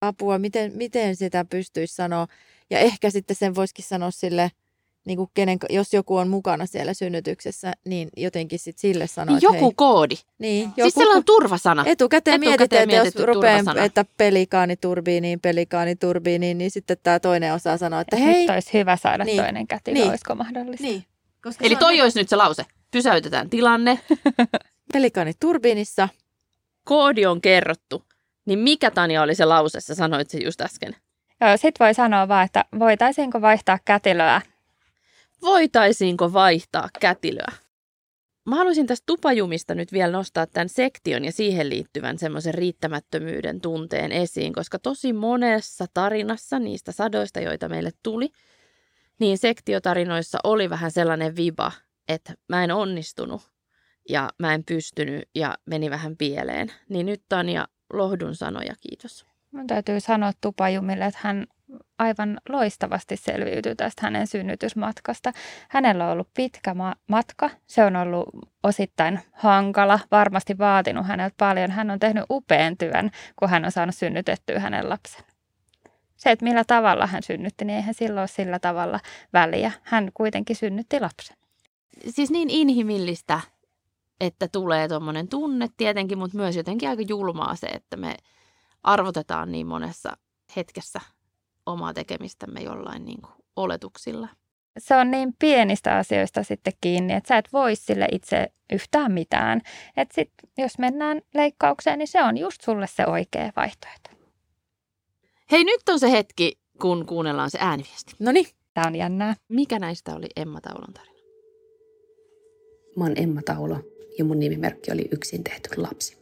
Apua, 0.00 0.38
miten, 0.38 0.72
miten 0.74 1.16
sitä 1.16 1.44
pystyisi 1.44 1.94
sanoa. 1.94 2.26
Ja 2.70 2.78
ehkä 2.78 3.10
sitten 3.10 3.36
sen 3.36 3.54
voisikin 3.54 3.84
sanoa 3.84 4.10
sille– 4.10 4.50
niin 5.04 5.16
kuin 5.16 5.30
kenen, 5.34 5.58
jos 5.70 5.92
joku 5.92 6.16
on 6.16 6.28
mukana 6.28 6.66
siellä 6.66 6.94
synnytyksessä, 6.94 7.72
niin 7.84 8.08
jotenkin 8.16 8.58
sit 8.58 8.78
sille 8.78 9.06
sanoo, 9.06 9.38
Joku 9.42 9.54
hei, 9.54 9.72
koodi. 9.76 10.14
Niin, 10.38 10.62
joku, 10.62 10.80
siis 10.80 10.94
sellainen 10.94 11.24
turvasana. 11.24 11.84
Etukäteen, 11.86 12.42
etukäteen 12.42 12.88
mietitään, 12.88 13.06
että 13.06 13.20
jos 13.20 13.26
rupeaa, 13.26 13.84
että 13.84 14.04
pelikaani 14.16 14.76
turbiiniin, 14.76 15.40
pelikaani 15.40 15.96
turbiiniin, 15.96 16.58
niin 16.58 16.70
sitten 16.70 16.96
tämä 17.02 17.20
toinen 17.20 17.54
osaa 17.54 17.76
sanoa, 17.76 18.00
että 18.00 18.16
hei. 18.16 18.40
Nyt 18.40 18.50
olisi 18.50 18.72
hyvä 18.72 18.96
saada 18.96 19.24
niin, 19.24 19.42
toinen 19.42 19.66
kätilö, 19.66 19.94
niin, 19.94 20.08
olisiko 20.10 20.34
mahdollista? 20.34 20.86
Niin. 20.86 21.04
Koska 21.42 21.64
Eli 21.64 21.76
toi 21.76 22.00
on... 22.00 22.02
olisi 22.02 22.18
nyt 22.18 22.28
se 22.28 22.36
lause. 22.36 22.64
Pysäytetään 22.90 23.50
tilanne. 23.50 23.98
pelikaani 24.92 25.32
turbiinissa. 25.40 26.08
Koodi 26.84 27.26
on 27.26 27.40
kerrottu. 27.40 28.04
Niin 28.46 28.58
mikä 28.58 28.90
Tanja 28.90 29.22
oli 29.22 29.34
se 29.34 29.44
lause, 29.44 29.80
sä 29.80 29.94
sanoit 29.94 30.30
se 30.30 30.38
just 30.38 30.60
äsken? 30.60 30.96
Joo, 31.40 31.56
sit 31.56 31.80
voi 31.80 31.94
sanoa 31.94 32.28
vaan, 32.28 32.44
että 32.44 32.64
voitaisiinko 32.78 33.40
vaihtaa 33.40 33.78
kätilöä 33.84 34.40
voitaisiinko 35.44 36.32
vaihtaa 36.32 36.88
kätilöä? 37.00 37.52
Mä 38.46 38.56
haluaisin 38.56 38.86
tästä 38.86 39.04
tupajumista 39.06 39.74
nyt 39.74 39.92
vielä 39.92 40.12
nostaa 40.12 40.46
tämän 40.46 40.68
sektion 40.68 41.24
ja 41.24 41.32
siihen 41.32 41.70
liittyvän 41.70 42.18
semmoisen 42.18 42.54
riittämättömyyden 42.54 43.60
tunteen 43.60 44.12
esiin, 44.12 44.52
koska 44.52 44.78
tosi 44.78 45.12
monessa 45.12 45.86
tarinassa 45.94 46.58
niistä 46.58 46.92
sadoista, 46.92 47.40
joita 47.40 47.68
meille 47.68 47.90
tuli, 48.02 48.28
niin 49.20 49.38
sektiotarinoissa 49.38 50.38
oli 50.44 50.70
vähän 50.70 50.90
sellainen 50.90 51.36
viba, 51.36 51.72
että 52.08 52.34
mä 52.48 52.64
en 52.64 52.72
onnistunut 52.72 53.42
ja 54.08 54.30
mä 54.38 54.54
en 54.54 54.64
pystynyt 54.64 55.28
ja 55.34 55.58
meni 55.66 55.90
vähän 55.90 56.16
pieleen. 56.16 56.72
Niin 56.88 57.06
nyt 57.06 57.22
Tanja, 57.28 57.68
lohdun 57.92 58.34
sanoja, 58.34 58.74
kiitos. 58.80 59.26
Mun 59.50 59.66
täytyy 59.66 60.00
sanoa 60.00 60.32
Tupajumille, 60.40 61.04
että 61.04 61.20
hän 61.22 61.46
aivan 61.98 62.40
loistavasti 62.48 63.16
selviytyi 63.16 63.76
tästä 63.76 64.02
hänen 64.02 64.26
synnytysmatkasta. 64.26 65.32
Hänellä 65.68 66.06
on 66.06 66.12
ollut 66.12 66.28
pitkä 66.34 66.74
ma- 66.74 66.96
matka. 67.08 67.50
Se 67.66 67.84
on 67.84 67.96
ollut 67.96 68.28
osittain 68.62 69.20
hankala, 69.32 70.00
varmasti 70.10 70.58
vaatinut 70.58 71.06
häneltä 71.06 71.34
paljon. 71.38 71.70
Hän 71.70 71.90
on 71.90 71.98
tehnyt 71.98 72.24
upean 72.30 72.76
työn, 72.76 73.10
kun 73.36 73.48
hän 73.48 73.64
on 73.64 73.72
saanut 73.72 73.94
synnytettyä 73.94 74.60
hänen 74.60 74.88
lapsen. 74.88 75.24
Se, 76.16 76.30
että 76.30 76.44
millä 76.44 76.64
tavalla 76.64 77.06
hän 77.06 77.22
synnytti, 77.22 77.64
niin 77.64 77.76
eihän 77.76 77.94
silloin 77.94 78.22
ole 78.22 78.28
sillä 78.28 78.58
tavalla 78.58 79.00
väliä. 79.32 79.72
Hän 79.82 80.10
kuitenkin 80.14 80.56
synnytti 80.56 81.00
lapsen. 81.00 81.36
Siis 82.08 82.30
niin 82.30 82.50
inhimillistä, 82.50 83.40
että 84.20 84.48
tulee 84.48 84.88
tuommoinen 84.88 85.28
tunne 85.28 85.68
tietenkin, 85.76 86.18
mutta 86.18 86.36
myös 86.36 86.56
jotenkin 86.56 86.88
aika 86.88 87.02
julmaa 87.08 87.56
se, 87.56 87.66
että 87.66 87.96
me 87.96 88.16
arvotetaan 88.82 89.52
niin 89.52 89.66
monessa 89.66 90.16
hetkessä 90.56 91.00
omaa 91.66 91.94
tekemistämme 91.94 92.60
jollain 92.60 93.04
niin 93.04 93.22
kuin 93.22 93.32
oletuksilla. 93.56 94.28
Se 94.78 94.96
on 94.96 95.10
niin 95.10 95.34
pienistä 95.38 95.96
asioista 95.96 96.42
sitten 96.42 96.72
kiinni, 96.80 97.12
että 97.12 97.28
sä 97.28 97.38
et 97.38 97.52
voi 97.52 97.76
sille 97.76 98.08
itse 98.12 98.48
yhtään 98.72 99.12
mitään. 99.12 99.60
Että 99.96 100.14
sit, 100.14 100.30
jos 100.58 100.78
mennään 100.78 101.22
leikkaukseen, 101.34 101.98
niin 101.98 102.08
se 102.08 102.22
on 102.22 102.36
just 102.36 102.60
sulle 102.60 102.86
se 102.86 103.06
oikea 103.06 103.52
vaihtoehto. 103.56 104.10
Hei, 105.50 105.64
nyt 105.64 105.88
on 105.88 106.00
se 106.00 106.10
hetki, 106.10 106.58
kun 106.80 107.06
kuunnellaan 107.06 107.50
se 107.50 107.58
ääniviesti. 107.60 108.12
No 108.18 108.32
niin. 108.32 108.46
Tämä 108.74 108.86
on 108.86 108.96
jännää. 108.96 109.36
Mikä 109.48 109.78
näistä 109.78 110.14
oli 110.14 110.26
Emma 110.36 110.60
Taulon 110.60 110.92
tarina? 110.94 111.18
Mä 112.96 113.04
oon 113.04 113.12
Emma 113.16 113.42
Taulo 113.42 113.76
ja 114.18 114.24
mun 114.24 114.38
nimimerkki 114.38 114.92
oli 114.92 115.08
Yksin 115.10 115.44
tehty 115.44 115.68
lapsi. 115.76 116.16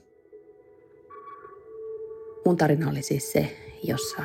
Mun 2.44 2.57
tarina 2.57 2.90
oli 2.90 3.02
siis 3.02 3.33
se, 3.33 3.57
jossa 3.83 4.22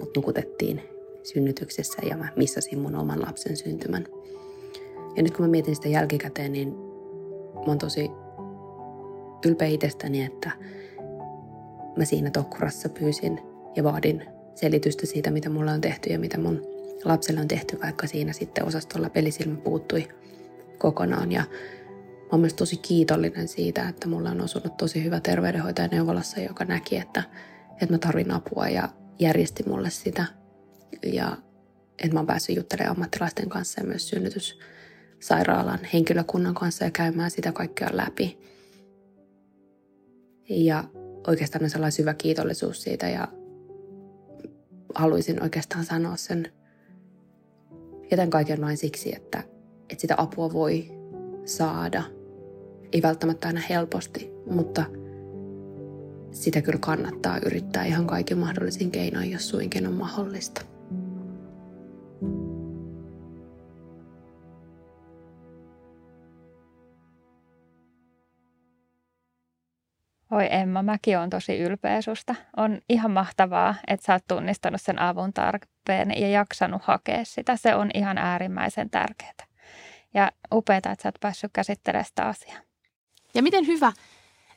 mut 0.00 0.16
nukutettiin 0.16 0.82
synnytyksessä 1.22 1.98
ja 2.10 2.16
mä 2.16 2.28
missasin 2.36 2.78
mun 2.78 2.94
oman 2.94 3.22
lapsen 3.22 3.56
syntymän. 3.56 4.06
Ja 5.16 5.22
nyt 5.22 5.36
kun 5.36 5.44
mä 5.46 5.50
mietin 5.50 5.76
sitä 5.76 5.88
jälkikäteen, 5.88 6.52
niin 6.52 6.68
mä 7.54 7.64
oon 7.66 7.78
tosi 7.78 8.10
ylpeä 9.46 9.68
itsestäni, 9.68 10.24
että 10.24 10.50
mä 11.96 12.04
siinä 12.04 12.30
tokkurassa 12.30 12.88
pyysin 12.88 13.40
ja 13.76 13.84
vaadin 13.84 14.24
selitystä 14.54 15.06
siitä, 15.06 15.30
mitä 15.30 15.48
mulla 15.48 15.72
on 15.72 15.80
tehty 15.80 16.10
ja 16.10 16.18
mitä 16.18 16.38
mun 16.38 16.62
lapselle 17.04 17.40
on 17.40 17.48
tehty, 17.48 17.78
vaikka 17.82 18.06
siinä 18.06 18.32
sitten 18.32 18.64
osastolla 18.64 19.10
pelisilmä 19.10 19.56
puuttui 19.56 20.08
kokonaan. 20.78 21.32
Ja 21.32 21.40
mä 21.40 22.28
oon 22.32 22.40
myös 22.40 22.54
tosi 22.54 22.76
kiitollinen 22.76 23.48
siitä, 23.48 23.88
että 23.88 24.08
mulla 24.08 24.30
on 24.30 24.40
osunut 24.40 24.76
tosi 24.76 25.04
hyvä 25.04 25.20
terveydenhoitaja 25.20 25.88
neuvolassa, 25.88 26.40
joka 26.40 26.64
näki, 26.64 26.96
että, 26.96 27.22
että 27.72 27.94
mä 27.94 27.98
tarvin 27.98 28.30
apua 28.30 28.68
ja 28.68 28.88
järjesti 29.18 29.64
mulle 29.66 29.90
sitä. 29.90 30.24
Ja 31.02 31.36
että 31.98 32.12
mä 32.12 32.18
oon 32.18 32.26
päässyt 32.26 32.56
juttelemaan 32.56 32.96
ammattilaisten 32.96 33.48
kanssa 33.48 33.80
ja 33.80 33.86
myös 33.86 34.08
synnytyssairaalan 34.08 35.78
henkilökunnan 35.92 36.54
kanssa 36.54 36.84
ja 36.84 36.90
käymään 36.90 37.30
sitä 37.30 37.52
kaikkea 37.52 37.88
läpi. 37.92 38.38
Ja 40.48 40.84
oikeastaan 41.26 41.64
on 41.64 41.70
sellainen 41.70 41.92
syvä 41.92 42.14
kiitollisuus 42.14 42.82
siitä 42.82 43.08
ja 43.08 43.28
haluaisin 44.94 45.42
oikeastaan 45.42 45.84
sanoa 45.84 46.16
sen 46.16 46.52
jätän 48.10 48.30
kaiken 48.30 48.60
vain 48.60 48.76
siksi, 48.76 49.14
että, 49.16 49.38
että 49.90 50.00
sitä 50.00 50.14
apua 50.18 50.52
voi 50.52 50.90
saada. 51.44 52.02
Ei 52.92 53.02
välttämättä 53.02 53.48
aina 53.48 53.60
helposti, 53.70 54.30
mutta 54.50 54.84
sitä 56.42 56.62
kyllä 56.62 56.78
kannattaa 56.78 57.38
yrittää 57.38 57.84
ihan 57.84 58.06
kaiken 58.06 58.38
mahdollisin 58.38 58.90
keinoin, 58.90 59.30
jos 59.30 59.48
suinkin 59.48 59.86
on 59.86 59.92
mahdollista. 59.92 60.60
Oi 70.30 70.48
Emma, 70.50 70.82
mäkin 70.82 71.18
on 71.18 71.30
tosi 71.30 71.58
ylpeä 71.58 72.02
susta. 72.02 72.34
On 72.56 72.80
ihan 72.88 73.10
mahtavaa, 73.10 73.74
että 73.86 74.06
sä 74.06 74.12
oot 74.12 74.22
tunnistanut 74.28 74.80
sen 74.82 74.98
avun 74.98 75.32
tarpeen 75.32 76.20
ja 76.20 76.28
jaksanut 76.28 76.82
hakea 76.82 77.24
sitä. 77.24 77.56
Se 77.56 77.74
on 77.74 77.90
ihan 77.94 78.18
äärimmäisen 78.18 78.90
tärkeää. 78.90 79.46
Ja 80.14 80.32
upeaa, 80.52 80.76
että 80.76 80.96
sä 81.02 81.08
oot 81.08 81.20
päässyt 81.20 81.50
käsittelemään 81.52 82.04
sitä 82.04 82.24
asiaa. 82.24 82.60
Ja 83.34 83.42
miten 83.42 83.66
hyvä, 83.66 83.92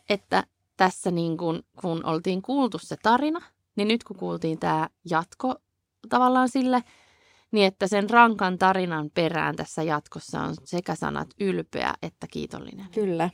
että 0.10 0.44
tässä 0.82 1.12
niin 1.12 1.38
kun, 1.38 1.64
kun 1.82 2.06
oltiin 2.06 2.42
kuultu 2.42 2.78
se 2.80 2.96
tarina, 3.04 3.42
niin 3.76 3.88
nyt 3.88 4.04
kun 4.04 4.18
kuultiin 4.18 4.60
tämä 4.60 4.90
jatko 5.10 5.56
tavallaan 6.10 6.50
sille, 6.50 6.84
niin 7.52 7.68
että 7.68 7.88
sen 7.88 8.10
rankan 8.10 8.58
tarinan 8.58 9.10
perään 9.14 9.56
tässä 9.56 9.84
jatkossa 9.84 10.42
on 10.42 10.56
sekä 10.64 10.96
sanat 10.96 11.28
ylpeä 11.40 11.94
että 12.02 12.28
kiitollinen. 12.32 12.86
Kyllä. 12.94 13.30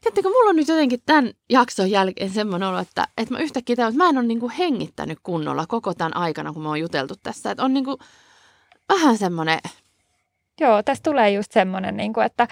Tiedättekö, 0.00 0.28
mulla 0.28 0.50
on 0.50 0.56
nyt 0.56 0.68
jotenkin 0.68 1.00
tämän 1.06 1.32
jakson 1.50 1.90
jälkeen 1.90 2.30
semmoinen 2.30 2.68
olo, 2.68 2.78
että, 2.78 3.08
että 3.16 3.34
mä 3.34 3.40
yhtäkkiä 3.40 3.76
tajuan, 3.76 3.92
että 3.92 4.04
mä 4.04 4.10
en 4.10 4.18
ole 4.18 4.26
niin 4.26 4.40
kuin 4.40 4.52
hengittänyt 4.52 5.18
kunnolla 5.22 5.66
koko 5.66 5.94
tämän 5.94 6.16
aikana, 6.16 6.52
kun 6.52 6.62
mä 6.62 6.68
oon 6.68 6.80
juteltu 6.80 7.14
tässä. 7.22 7.50
Että 7.50 7.64
on 7.64 7.74
niin 7.74 7.84
kuin 7.84 7.96
vähän 8.88 9.18
semmoinen... 9.18 9.58
Joo, 10.60 10.82
tässä 10.82 11.02
tulee 11.02 11.30
just 11.30 11.52
semmoinen, 11.52 11.96
niin 11.96 12.12
kuin, 12.12 12.26
että, 12.26 12.48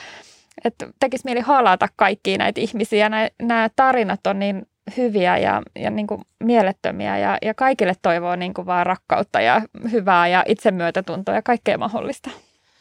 että 0.64 0.88
tekisi 1.00 1.24
mieli 1.24 1.40
halata 1.40 1.88
kaikkia 1.96 2.38
näitä 2.38 2.60
ihmisiä. 2.60 3.08
Nämä, 3.08 3.28
nämä 3.42 3.70
tarinat 3.76 4.26
on 4.26 4.38
niin 4.38 4.66
hyviä 4.96 5.38
ja, 5.38 5.62
ja 5.76 5.90
niin 5.90 6.06
kuin 6.06 6.22
mielettömiä 6.44 7.18
ja, 7.18 7.38
ja 7.42 7.54
kaikille 7.54 7.94
toivoo 8.02 8.36
niin 8.36 8.54
kuin 8.54 8.66
vaan 8.66 8.86
rakkautta 8.86 9.40
ja 9.40 9.62
hyvää 9.92 10.28
ja 10.28 10.44
itsemyötätuntoa 10.48 11.34
ja 11.34 11.42
kaikkea 11.42 11.78
mahdollista. 11.78 12.30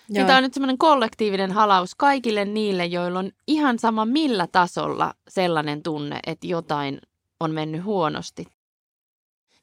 Joo. 0.09 0.25
Tämä 0.25 0.37
on 0.37 0.43
nyt 0.43 0.53
semmoinen 0.53 0.77
kollektiivinen 0.77 1.51
halaus 1.51 1.95
kaikille 1.95 2.45
niille, 2.45 2.85
joilla 2.85 3.19
on 3.19 3.31
ihan 3.47 3.79
sama 3.79 4.05
millä 4.05 4.47
tasolla 4.51 5.13
sellainen 5.27 5.83
tunne, 5.83 6.19
että 6.27 6.47
jotain 6.47 7.01
on 7.39 7.51
mennyt 7.51 7.83
huonosti. 7.83 8.45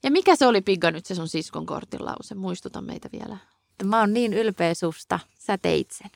Ja 0.03 0.11
mikä 0.11 0.37
se 0.37 0.46
oli, 0.46 0.61
Pigga, 0.61 0.90
nyt 0.90 1.07
se 1.07 1.14
sun 1.14 1.29
siskon 1.29 1.66
kortin 1.66 2.05
lause? 2.05 2.35
Muistuta 2.35 2.81
meitä 2.81 3.09
vielä. 3.12 3.37
Mä 3.85 4.01
oon 4.01 4.12
niin 4.12 4.33
ylpeä 4.33 4.75
susta, 4.75 5.18
sä 5.38 5.59
teit 5.59 5.90
sen. 5.90 6.11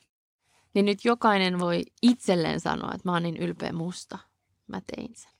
Niin 0.74 0.87
nyt 0.87 1.04
jokainen 1.04 1.58
voi 1.58 1.82
itselleen 2.02 2.60
sanoa, 2.60 2.90
että 2.94 3.08
mä 3.08 3.12
oon 3.12 3.22
niin 3.22 3.37
ylpeä 3.37 3.72
musta, 3.72 4.18
mä 4.66 4.80
tein 4.96 5.10
sen. 5.14 5.30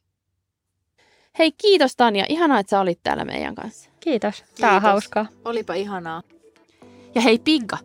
Hei, 1.39 1.53
kiitos 1.53 1.97
Tanja. 1.97 2.25
Ihanaa, 2.29 2.59
että 2.59 2.71
sä 2.71 2.81
olit 2.81 3.01
täällä 3.03 3.25
meidän 3.25 3.55
kanssa. 3.55 3.91
Kiitos. 4.01 4.45
Tää 4.61 4.77
on 4.77 4.83
hauskaa. 4.83 5.27
Olipa 5.45 5.75
ihanaa. 5.75 6.23
Ja 7.15 7.21
hei 7.21 7.39
Pigga, 7.39 7.79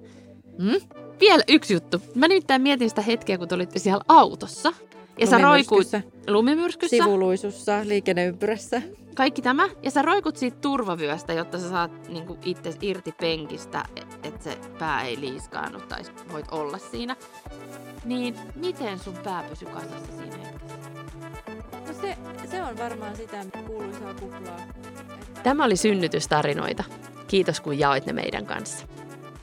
Hmm? 0.58 0.90
vielä 1.20 1.44
yksi 1.48 1.74
juttu. 1.74 2.02
Mä 2.16 2.28
nimittäin 2.28 2.62
mietin 2.62 2.90
sitä 2.90 3.02
hetkeä, 3.02 3.38
kun 3.38 3.48
te 3.48 3.56
olitte 3.56 3.80
siellä 3.80 4.04
autossa. 4.08 4.74
Ja 5.18 5.28
sä 5.28 5.38
roikuit 5.38 5.88
lumimyrskyssä. 6.28 6.98
Sivuluisussa, 6.98 7.82
liikenneympyrässä. 7.84 8.82
Kaikki 9.20 9.42
tämä. 9.42 9.70
Ja 9.84 9.92
sä 9.92 10.02
roikut 10.02 10.38
siitä 10.38 10.58
turvavyöstä, 10.62 11.34
jotta 11.34 11.60
sä 11.60 11.70
saat 11.70 12.08
niin 12.08 12.26
itse 12.46 12.74
irti 12.82 13.12
penkistä, 13.12 13.84
että 14.24 14.44
se 14.44 14.58
pää 14.80 15.04
ei 15.04 15.20
liiskaannu 15.20 15.80
tai 15.80 16.02
voit 16.32 16.46
olla 16.52 16.78
siinä. 16.78 17.16
Niin 18.06 18.36
miten 18.56 19.00
sun 19.00 19.18
pää 19.24 19.44
pysy 19.44 19.66
kasassa 19.66 20.12
siinä 20.18 20.38
hetkessä? 20.38 20.90
No 21.88 21.94
se, 22.02 22.18
se 22.52 22.64
on 22.64 22.78
varmaan 22.78 23.16
sitä 23.16 23.46
kuuluisaa 23.68 24.14
kuplaa. 24.14 24.60
Tämä 25.44 25.66
oli 25.66 25.76
synnytystarinoita. 25.76 26.84
Kiitos 27.28 27.62
kun 27.62 27.80
jaoit 27.80 28.06
ne 28.06 28.14
meidän 28.14 28.46
kanssa. 28.46 28.88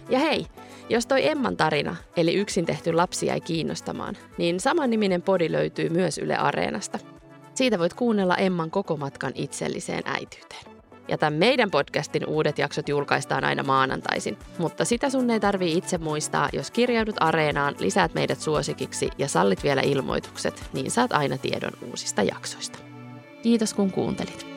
Ja 0.08 0.18
hei, 0.18 0.46
jos 0.88 1.06
toi 1.06 1.28
Emman 1.28 1.56
tarina, 1.56 1.96
eli 2.16 2.34
yksin 2.34 2.66
tehty 2.66 2.92
lapsi 2.92 3.26
jäi 3.26 3.40
kiinnostamaan, 3.40 4.16
niin 4.38 4.60
saman 4.60 4.90
niminen 4.90 5.22
podi 5.22 5.52
löytyy 5.52 5.88
myös 5.88 6.18
Yle 6.18 6.36
Areenasta. 6.36 7.15
Siitä 7.56 7.78
voit 7.78 7.94
kuunnella 7.94 8.36
Emman 8.36 8.70
koko 8.70 8.96
matkan 8.96 9.32
itselliseen 9.34 10.02
äityyteen. 10.06 10.76
Ja 11.08 11.18
tämän 11.18 11.34
meidän 11.34 11.70
podcastin 11.70 12.26
uudet 12.26 12.58
jaksot 12.58 12.88
julkaistaan 12.88 13.44
aina 13.44 13.62
maanantaisin, 13.62 14.38
mutta 14.58 14.84
sitä 14.84 15.10
sun 15.10 15.30
ei 15.30 15.40
tarvii 15.40 15.76
itse 15.76 15.98
muistaa, 15.98 16.48
jos 16.52 16.70
kirjaudut 16.70 17.16
Areenaan, 17.20 17.74
lisäät 17.78 18.14
meidät 18.14 18.40
suosikiksi 18.40 19.10
ja 19.18 19.28
sallit 19.28 19.62
vielä 19.62 19.80
ilmoitukset, 19.80 20.64
niin 20.72 20.90
saat 20.90 21.12
aina 21.12 21.38
tiedon 21.38 21.72
uusista 21.90 22.22
jaksoista. 22.22 22.78
Kiitos 23.42 23.74
kun 23.74 23.90
kuuntelit. 23.90 24.55